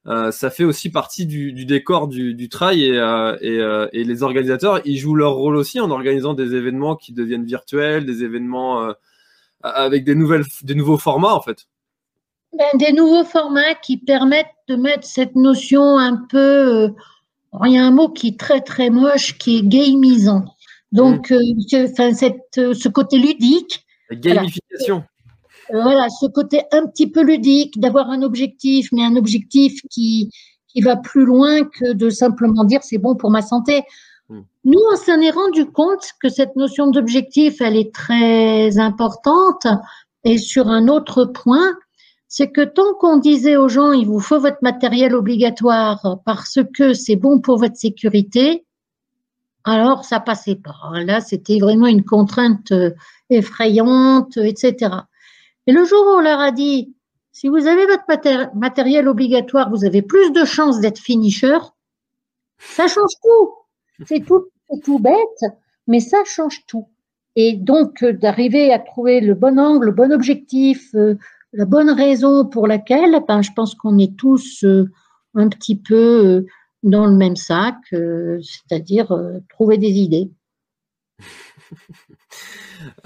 [0.08, 4.80] Euh, ça fait aussi partie du, décor du, du trail et, euh, et, les organisateurs,
[4.86, 8.94] ils jouent leur rôle aussi en organisant des événements qui deviennent virtuels, des événements
[9.62, 11.68] avec des, nouvelles, des nouveaux formats en fait.
[12.58, 16.92] Ben, des nouveaux formats qui permettent de mettre cette notion un peu
[17.66, 20.46] il y a un mot qui est très très moche, qui est gamisant.
[20.92, 21.36] Donc, mm.
[21.74, 23.86] euh, cette, euh, ce côté ludique.
[24.10, 24.98] La gamification.
[24.98, 25.09] Euh,
[25.72, 30.32] voilà, ce côté un petit peu ludique, d'avoir un objectif, mais un objectif qui,
[30.68, 33.84] qui va plus loin que de simplement dire c'est bon pour ma santé.
[34.30, 34.40] Mm.
[34.66, 39.68] Nous, on s'en est rendu compte que cette notion d'objectif, elle est très importante.
[40.24, 41.76] Et sur un autre point,
[42.28, 46.94] c'est que tant qu'on disait aux gens, il vous faut votre matériel obligatoire parce que
[46.94, 48.66] c'est bon pour votre sécurité,
[49.64, 50.92] alors ça passait pas.
[51.04, 52.92] Là, c'était vraiment une contrainte euh,
[53.30, 54.92] effrayante, etc.
[55.70, 56.96] Et le jour où on leur a dit,
[57.32, 61.60] si vous avez votre matériel obligatoire, vous avez plus de chances d'être finisher,
[62.58, 63.54] ça change tout.
[64.08, 65.54] C'est tout, bête,
[65.86, 66.88] mais ça change tout.
[67.36, 71.20] Et donc, euh, d'arriver à trouver le bon angle, le bon objectif, euh,
[71.54, 74.90] la bonne raison pour laquelle, ben, je pense qu'on est tous euh,
[75.36, 76.48] un petit peu
[76.82, 79.16] dans le même sac, c'est-à-dire
[79.50, 80.32] trouver des idées.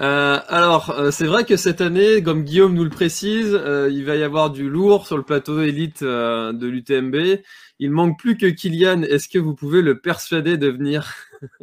[0.00, 4.04] Euh, alors, euh, c'est vrai que cette année, comme Guillaume nous le précise, euh, il
[4.04, 7.42] va y avoir du lourd sur le plateau élite de l'UTMB.
[7.78, 9.02] Il manque plus que Kylian.
[9.02, 11.14] Est-ce que vous pouvez le persuader de venir?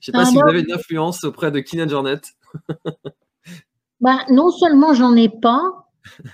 [0.00, 2.20] Je sais pas si vous avez une influence auprès de Kylian Jornet.
[4.00, 5.90] bah, non seulement j'en ai pas,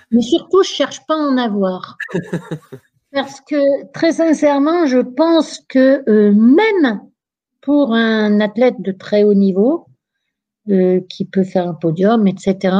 [0.09, 1.97] mais surtout je cherche pas à en avoir.
[3.11, 6.01] Parce que très sincèrement, je pense que
[6.31, 7.01] même
[7.59, 9.85] pour un athlète de très haut niveau,
[10.71, 12.75] euh, qui peut faire un podium, etc.,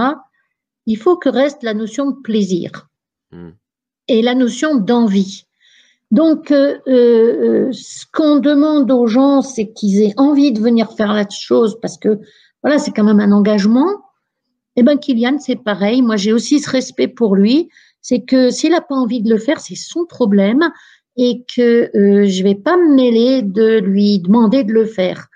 [0.86, 2.90] il faut que reste la notion de plaisir
[3.32, 3.50] hmm.
[4.08, 5.46] et la notion d'envie.
[6.12, 11.14] Donc, euh, euh, ce qu'on demande aux gens, c'est qu'ils aient envie de venir faire
[11.14, 12.20] la chose parce que,
[12.62, 13.88] voilà, c'est quand même un engagement.
[14.76, 16.02] Eh bien, Kylian, c'est pareil.
[16.02, 17.70] Moi, j'ai aussi ce respect pour lui.
[18.02, 20.70] C'est que s'il n'a pas envie de le faire, c'est son problème
[21.18, 25.28] et que euh, je vais pas me mêler de lui demander de le faire.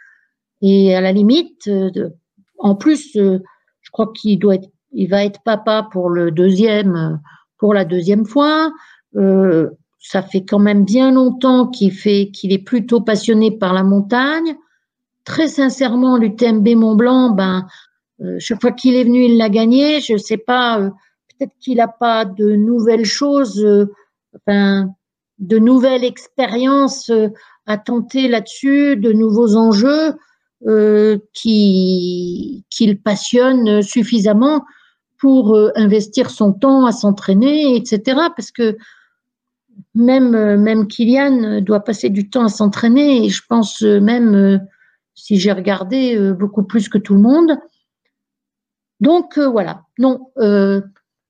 [0.61, 2.13] Et à la limite, de,
[2.57, 3.39] en plus, euh,
[3.81, 7.21] je crois qu'il doit être, il va être papa pour le deuxième,
[7.57, 8.71] pour la deuxième fois.
[9.15, 13.83] Euh, ça fait quand même bien longtemps qu'il fait, qu'il est plutôt passionné par la
[13.83, 14.55] montagne.
[15.23, 17.67] Très sincèrement, l'UTMB Mont Blanc, ben,
[18.39, 19.99] chaque fois qu'il est venu, il l'a gagné.
[19.99, 23.65] Je sais pas, peut-être qu'il n'a pas de nouvelles choses.
[25.37, 27.27] de nouvelles expériences euh,
[27.65, 30.15] à tenter là-dessus, de nouveaux enjeux
[30.65, 34.65] euh, qui qu'il passionne suffisamment
[35.17, 38.01] pour euh, investir son temps à s'entraîner, etc.
[38.35, 38.77] Parce que
[39.93, 44.65] même même Kylian doit passer du temps à s'entraîner et je pense même
[45.15, 47.57] si j'ai regardé beaucoup plus que tout le monde.
[49.01, 50.31] Donc voilà, non,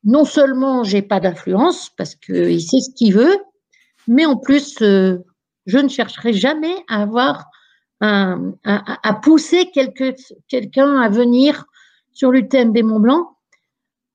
[0.05, 3.37] non seulement j'ai pas d'influence parce qu'il sait ce qu'il veut,
[4.07, 5.17] mais en plus, euh,
[5.65, 7.45] je ne chercherai jamais à avoir
[8.01, 11.65] à, pousser quelqu'un à venir
[12.11, 13.37] sur l'UTMB Mont Blanc,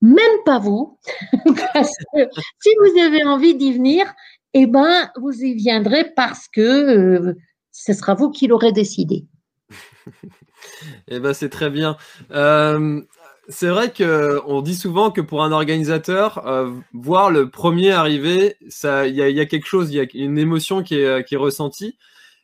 [0.01, 0.99] même pas vous,
[1.73, 2.21] parce que
[2.59, 4.05] si vous avez envie d'y venir,
[4.53, 7.33] eh ben, vous y viendrez parce que euh,
[7.71, 9.25] ce sera vous qui l'aurez décidé.
[11.07, 11.97] eh ben, c'est très bien.
[12.31, 13.01] Euh,
[13.47, 18.55] c'est vrai que on dit souvent que pour un organisateur, euh, voir le premier arriver,
[18.61, 21.97] il y a, quelque chose, il y a une émotion qui est ressentie.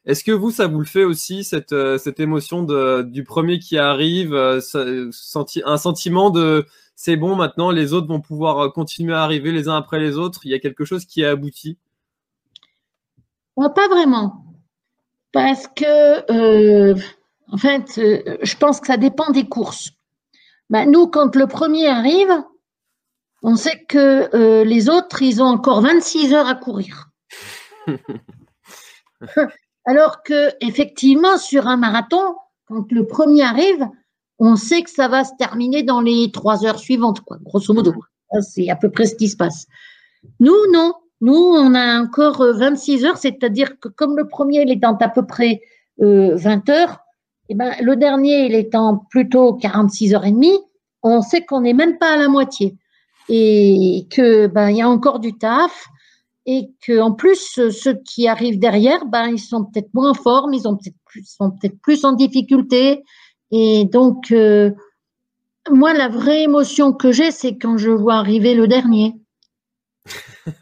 [0.08, 3.60] Est-ce que vous, ça vous le fait aussi cette, euh, cette émotion de, du premier
[3.60, 4.60] qui arrive, euh,
[5.66, 9.76] un sentiment de c'est bon maintenant, les autres vont pouvoir continuer à arriver les uns
[9.76, 10.42] après les autres.
[10.46, 11.78] Il y a quelque chose qui est abouti?
[13.56, 14.46] pas vraiment,
[15.32, 16.94] parce que
[17.50, 19.92] en fait, je pense que ça dépend des courses.
[20.70, 22.44] Ben, nous, quand le premier arrive,
[23.42, 27.10] on sait que euh, les autres, ils ont encore 26 heures à courir.
[29.88, 32.36] Alors que, effectivement, sur un marathon,
[32.68, 33.88] quand le premier arrive,
[34.38, 37.94] on sait que ça va se terminer dans les trois heures suivantes, quoi, grosso modo.
[38.42, 39.66] C'est à peu près ce qui se passe.
[40.40, 40.94] Nous, non.
[41.22, 45.10] Nous, on a encore 26 heures, c'est-à-dire que comme le premier, il est dans à
[45.10, 45.62] peu près
[46.02, 47.00] euh, 20 heures,
[47.50, 50.60] eh ben, le dernier, il est en plutôt 46 heures et demie.
[51.02, 52.76] On sait qu'on n'est même pas à la moitié
[53.30, 55.88] et que ben il y a encore du taf
[56.48, 60.54] et que en plus ceux qui arrivent derrière, ben ils sont peut-être moins en forme,
[60.54, 63.04] ils ont peut-être plus, sont peut-être plus en difficulté
[63.52, 64.72] et donc euh,
[65.70, 69.14] moi la vraie émotion que j'ai, c'est quand je vois arriver le dernier.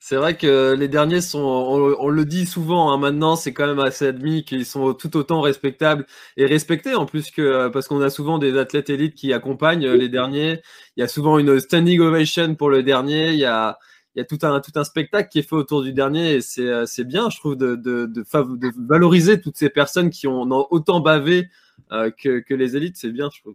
[0.00, 3.78] C'est vrai que les derniers sont, on, le dit souvent hein, maintenant, c'est quand même
[3.78, 6.06] assez admis qu'ils sont tout autant respectables
[6.38, 9.84] et respectés en plus que euh, parce qu'on a souvent des athlètes élites qui accompagnent
[9.84, 10.62] euh, les derniers.
[10.96, 13.32] Il y a souvent une standing ovation pour le dernier.
[13.32, 13.78] Il y a,
[14.18, 16.40] il y a tout un tout un spectacle qui est fait autour du dernier et
[16.40, 18.24] c'est euh, bien, je trouve, de, de, de,
[18.76, 21.48] valoriser toutes ces personnes qui ont, autant bavé
[21.90, 22.96] que, que les élites.
[22.96, 23.54] C'est bien, je trouve.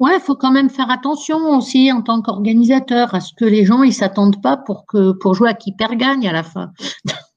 [0.00, 3.64] Ouais, il faut quand même faire attention aussi en tant qu'organisateur à ce que les
[3.64, 6.72] gens ils s'attendent pas pour que pour jouer à qui perd gagne à la fin.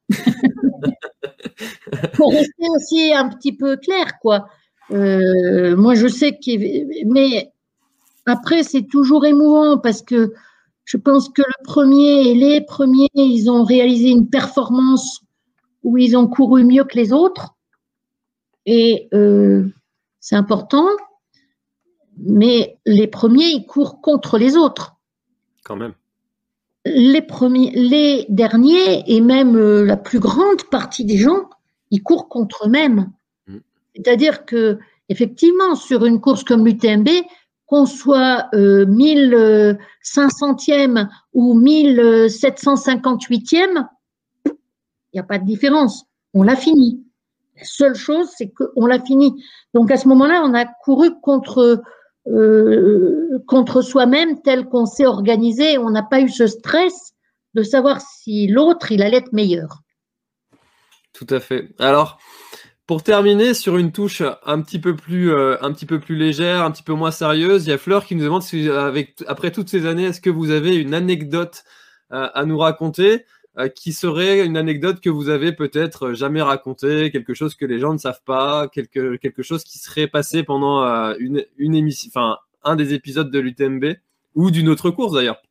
[2.14, 4.48] pour rester aussi un petit peu clair, quoi.
[4.92, 7.52] Euh, moi, je sais que, mais
[8.26, 10.34] après, c'est toujours émouvant parce que
[10.86, 15.22] je pense que le premier et les premiers, ils ont réalisé une performance
[15.84, 17.56] où ils ont couru mieux que les autres.
[18.66, 19.68] Et euh,
[20.20, 20.88] c'est important
[22.18, 24.96] mais les premiers, ils courent contre les autres.
[25.64, 25.94] Quand même.
[26.86, 31.50] Les premiers, les derniers, et même euh, la plus grande partie des gens,
[31.90, 33.12] ils courent contre eux-mêmes.
[33.48, 33.58] Mm.
[33.96, 34.80] C'est-à-dire que,
[35.10, 37.10] effectivement, sur une course comme l'UTMB,
[37.66, 43.88] qu'on soit euh, 1500e ou 1758e,
[44.46, 44.54] il
[45.14, 46.06] n'y a pas de différence.
[46.34, 47.04] On l'a fini.
[47.58, 49.44] La seule chose, c'est qu'on l'a fini.
[49.74, 51.82] Donc à ce moment-là, on a couru contre
[52.28, 55.78] euh, contre soi-même tel qu'on s'est organisé.
[55.78, 57.14] On n'a pas eu ce stress
[57.54, 59.82] de savoir si l'autre, il allait être meilleur.
[61.14, 61.70] Tout à fait.
[61.80, 62.18] Alors,
[62.88, 66.64] pour terminer sur une touche un petit peu plus, euh, un petit peu plus légère,
[66.64, 69.52] un petit peu moins sérieuse, il y a Fleur qui nous demande si, avec, après
[69.52, 71.64] toutes ces années, est-ce que vous avez une anecdote
[72.12, 73.26] euh, à nous raconter
[73.58, 77.80] euh, qui serait une anecdote que vous avez peut-être jamais racontée, quelque chose que les
[77.80, 80.84] gens ne savent pas, quelque, quelque chose qui serait passé pendant
[81.18, 83.96] une, une émission, enfin, un des épisodes de l'UTMB
[84.36, 85.42] ou d'une autre course d'ailleurs.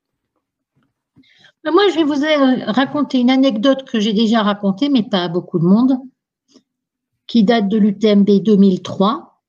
[1.65, 5.59] Moi, je vais vous raconter une anecdote que j'ai déjà racontée, mais pas à beaucoup
[5.59, 5.99] de monde
[7.27, 9.41] qui date de l'UTMB 2003.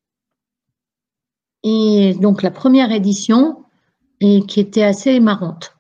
[1.64, 3.66] Et donc la première édition,
[4.22, 5.76] et qui était assez marrante.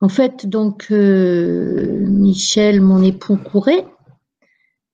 [0.00, 3.86] En fait, donc euh, Michel, mon époux, courait.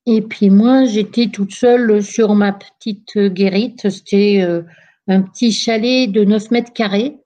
[0.06, 3.88] Et puis moi, j'étais toute seule sur ma petite guérite.
[3.90, 4.62] C'était euh,
[5.08, 7.18] un petit chalet de 9 mètres carrés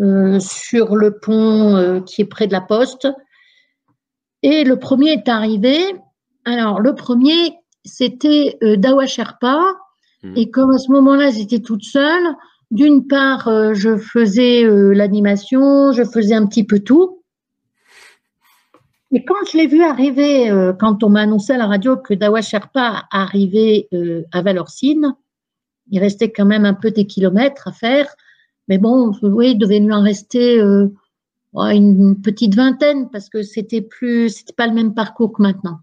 [0.00, 3.08] euh, sur le pont qui est près de la poste.
[4.42, 5.76] Et le premier est arrivé.
[6.44, 7.54] Alors, le premier,
[7.84, 9.60] c'était euh, Dawa Sherpa.
[10.22, 10.34] Hmm.
[10.36, 12.24] Et comme à ce moment-là, j'étais toute seule,
[12.70, 17.22] d'une part, euh, je faisais euh, l'animation, je faisais un petit peu tout.
[19.14, 22.40] Et quand je l'ai vu arriver, quand on m'a annoncé à la radio que Dawa
[22.40, 23.86] Sherpa arrivait
[24.32, 25.14] à Valorcine,
[25.90, 28.06] il restait quand même un peu des kilomètres à faire.
[28.68, 30.58] Mais bon, oui, il devait lui en rester
[31.54, 35.80] une petite vingtaine parce que c'était plus, c'était pas le même parcours que maintenant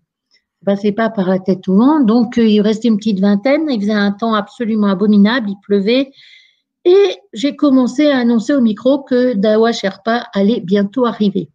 [0.65, 2.01] passait pas par la tête au.
[2.01, 3.67] Donc, euh, il restait une petite vingtaine.
[3.69, 5.49] Il faisait un temps absolument abominable.
[5.49, 6.11] Il pleuvait.
[6.85, 11.49] Et j'ai commencé à annoncer au micro que Dawa Sherpa allait bientôt arriver.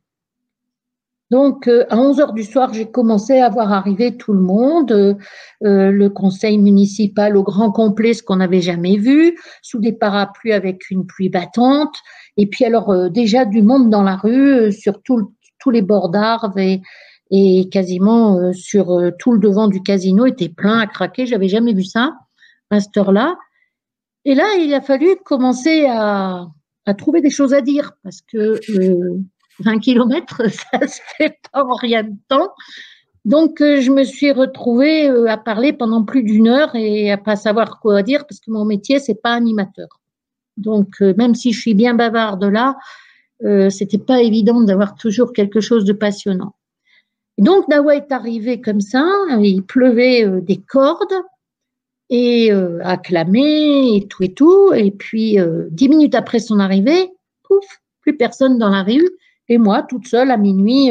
[1.31, 4.93] Donc, euh, à 11 heures du soir, j'ai commencé à voir arriver tout le monde,
[4.93, 5.15] euh,
[5.61, 10.91] le conseil municipal au grand complet, ce qu'on n'avait jamais vu, sous des parapluies avec
[10.91, 11.95] une pluie battante,
[12.37, 16.83] et puis alors déjà du monde dans la rue, sur tous les bords d'arbres et,
[17.31, 21.27] et quasiment euh, sur euh, tout le devant du casino était plein à craquer.
[21.27, 22.15] J'avais jamais vu ça
[22.71, 23.37] à cette heure-là.
[24.25, 26.47] Et là, il a fallu commencer à,
[26.99, 28.61] trouver des choses à dire parce que
[29.61, 32.51] 20 euh, kilomètres, ça se fait pas en rien de temps.
[33.25, 37.81] Donc, je me suis retrouvée à parler pendant plus d'une heure et à pas savoir
[37.81, 39.89] quoi dire parce que mon métier, c'est pas animateur.
[40.59, 42.77] Donc, même si je suis bien bavarde là,
[43.43, 46.55] euh, c'était pas évident d'avoir toujours quelque chose de passionnant.
[47.39, 49.05] Donc Dawa est arrivé comme ça,
[49.41, 51.15] il pleuvait euh, des cordes
[52.09, 54.73] et euh, acclamé et tout et tout.
[54.73, 57.11] Et puis euh, dix minutes après son arrivée,
[57.43, 57.65] pouf,
[58.03, 59.09] plus personne dans la rue
[59.49, 60.91] et moi toute seule à minuit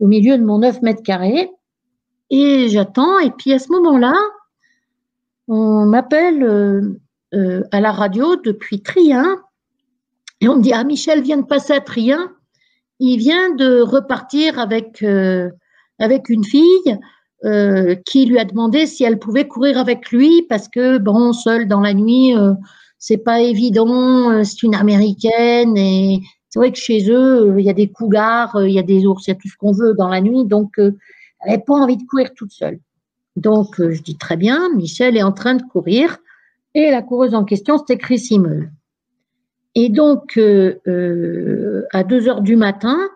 [0.00, 1.50] au milieu de mon 9 mètres carrés.
[2.30, 4.14] Et j'attends et puis à ce moment-là,
[5.48, 6.98] on m'appelle
[7.32, 9.36] à la radio depuis Trien
[10.40, 12.32] et on me dit ah Michel vient de passer à Trien.
[13.00, 15.04] Il vient de repartir avec
[15.98, 16.98] avec une fille
[17.44, 21.68] euh, qui lui a demandé si elle pouvait courir avec lui parce que bon, seule
[21.68, 22.54] dans la nuit, euh,
[22.98, 24.30] c'est pas évident.
[24.30, 28.56] Euh, c'est une américaine et c'est vrai que chez eux, il y a des cougars,
[28.64, 30.46] il y a des ours, il y a tout ce qu'on veut dans la nuit,
[30.46, 30.94] donc elle
[31.46, 32.78] n'avait pas envie de courir toute seule.
[33.36, 36.16] Donc je dis très bien, Michel est en train de courir
[36.74, 38.72] et la coureuse en question c'était Chris Himmel.
[39.74, 43.10] Et donc à 2 heures du matin,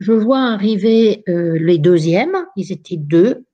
[0.00, 3.44] je vois arriver euh, les deuxièmes, ils étaient deux.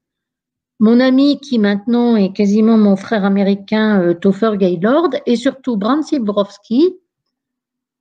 [0.78, 6.02] Mon ami qui maintenant est quasiment mon frère américain, euh, Topher Gaylord, et surtout Bram
[6.02, 6.96] Sibrowski.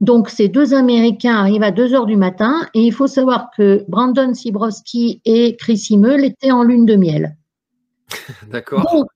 [0.01, 3.85] Donc ces deux Américains arrivent à 2 heures du matin et il faut savoir que
[3.87, 7.37] Brandon Sibrowski et Chris Himmel étaient en lune de miel.
[8.51, 8.85] D'accord.
[8.91, 9.07] Donc,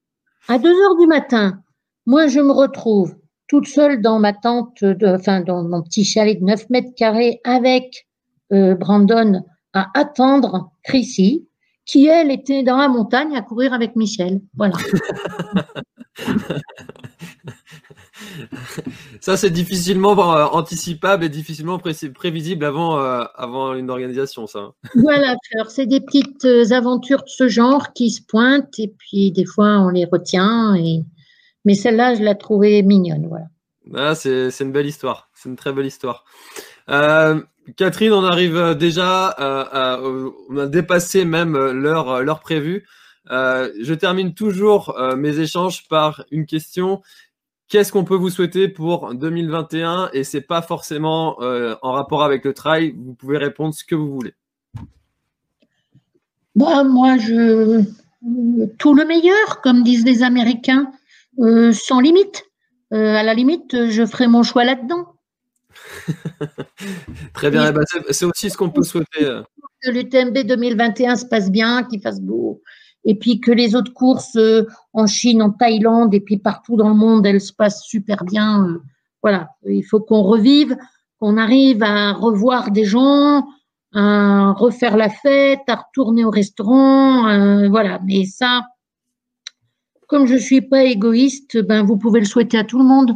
[0.47, 1.61] à 2 heures du matin,
[2.05, 3.13] moi je me retrouve
[3.47, 7.41] toute seule dans ma tente, de, enfin dans mon petit chalet de 9 mètres carrés
[7.43, 8.07] avec
[8.51, 9.43] euh, Brandon
[9.73, 11.47] à attendre Chrissy,
[11.85, 14.41] qui elle était dans la montagne à courir avec Michel.
[14.55, 14.75] Voilà.
[19.21, 24.71] ça, c'est difficilement euh, anticipable et difficilement prévisible avant, euh, avant une organisation, ça.
[24.95, 25.35] Voilà,
[25.67, 29.89] c'est des petites aventures de ce genre qui se pointent et puis des fois on
[29.89, 30.75] les retient.
[30.75, 31.03] Et...
[31.65, 33.27] Mais celle-là, je l'ai trouvée mignonne.
[33.27, 33.45] Voilà.
[33.95, 35.29] Ah, c'est une belle histoire.
[35.33, 36.25] C'est une très belle histoire.
[36.89, 37.41] Euh,
[37.75, 42.85] Catherine, on arrive euh, déjà, euh, on a dépassé même l'heure, l'heure prévue.
[43.29, 47.01] je termine toujours mes échanges par une question.
[47.67, 52.53] Qu'est-ce qu'on peut vous souhaiter pour 2021 Et c'est pas forcément en rapport avec le
[52.53, 52.95] trail.
[52.97, 54.33] Vous pouvez répondre ce que vous voulez.
[56.55, 57.83] Bah, moi, je,
[58.79, 60.91] tout le meilleur, comme disent les Américains,
[61.37, 62.45] sans limite.
[62.89, 65.18] à la limite, je ferai mon choix là-dedans.
[67.33, 69.41] Très bien, eh ben, c'est aussi ce qu'on peut souhaiter.
[69.81, 72.61] Que l'UTMB 2021 se passe bien, qu'il fasse beau,
[73.05, 74.37] et puis que les autres courses
[74.93, 78.81] en Chine, en Thaïlande, et puis partout dans le monde, elles se passent super bien.
[79.21, 80.75] Voilà, il faut qu'on revive,
[81.19, 83.45] qu'on arrive à revoir des gens,
[83.93, 87.99] à refaire la fête, à retourner au restaurant, euh, voilà.
[88.05, 88.63] Mais ça,
[90.07, 93.13] comme je suis pas égoïste, ben vous pouvez le souhaiter à tout le monde.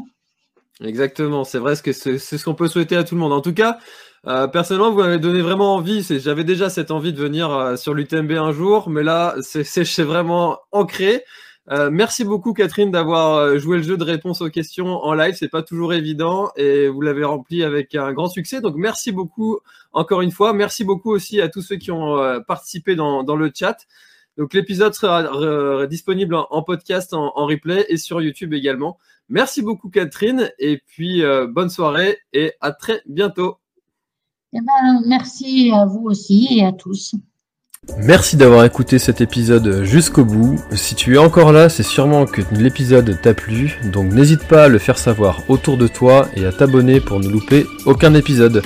[0.81, 3.33] Exactement, c'est vrai c'est ce qu'on peut souhaiter à tout le monde.
[3.33, 3.77] En tout cas,
[4.25, 6.01] euh, personnellement, vous m'avez donné vraiment envie.
[6.19, 10.59] J'avais déjà cette envie de venir euh, sur l'UTMB un jour, mais là, c'est vraiment
[10.71, 11.23] ancré.
[11.71, 15.35] Euh, merci beaucoup Catherine d'avoir joué le jeu de réponse aux questions en live.
[15.37, 18.59] C'est pas toujours évident et vous l'avez rempli avec un grand succès.
[18.61, 19.59] Donc merci beaucoup
[19.93, 20.53] encore une fois.
[20.53, 23.77] Merci beaucoup aussi à tous ceux qui ont participé dans, le chat.
[24.37, 28.97] Donc l'épisode sera disponible en, podcast, en, replay et sur YouTube également.
[29.29, 33.57] Merci beaucoup Catherine et puis bonne soirée et à très bientôt.
[34.53, 37.15] Eh ben, merci à vous aussi et à tous.
[37.97, 40.57] Merci d'avoir écouté cet épisode jusqu'au bout.
[40.71, 44.67] Si tu es encore là, c'est sûrement que l'épisode t'a plu, donc n'hésite pas à
[44.67, 48.63] le faire savoir autour de toi et à t'abonner pour ne louper aucun épisode.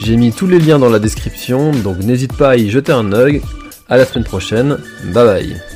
[0.00, 3.12] J'ai mis tous les liens dans la description, donc n'hésite pas à y jeter un
[3.12, 3.40] œil.
[3.88, 4.78] À la semaine prochaine,
[5.12, 5.75] bye bye.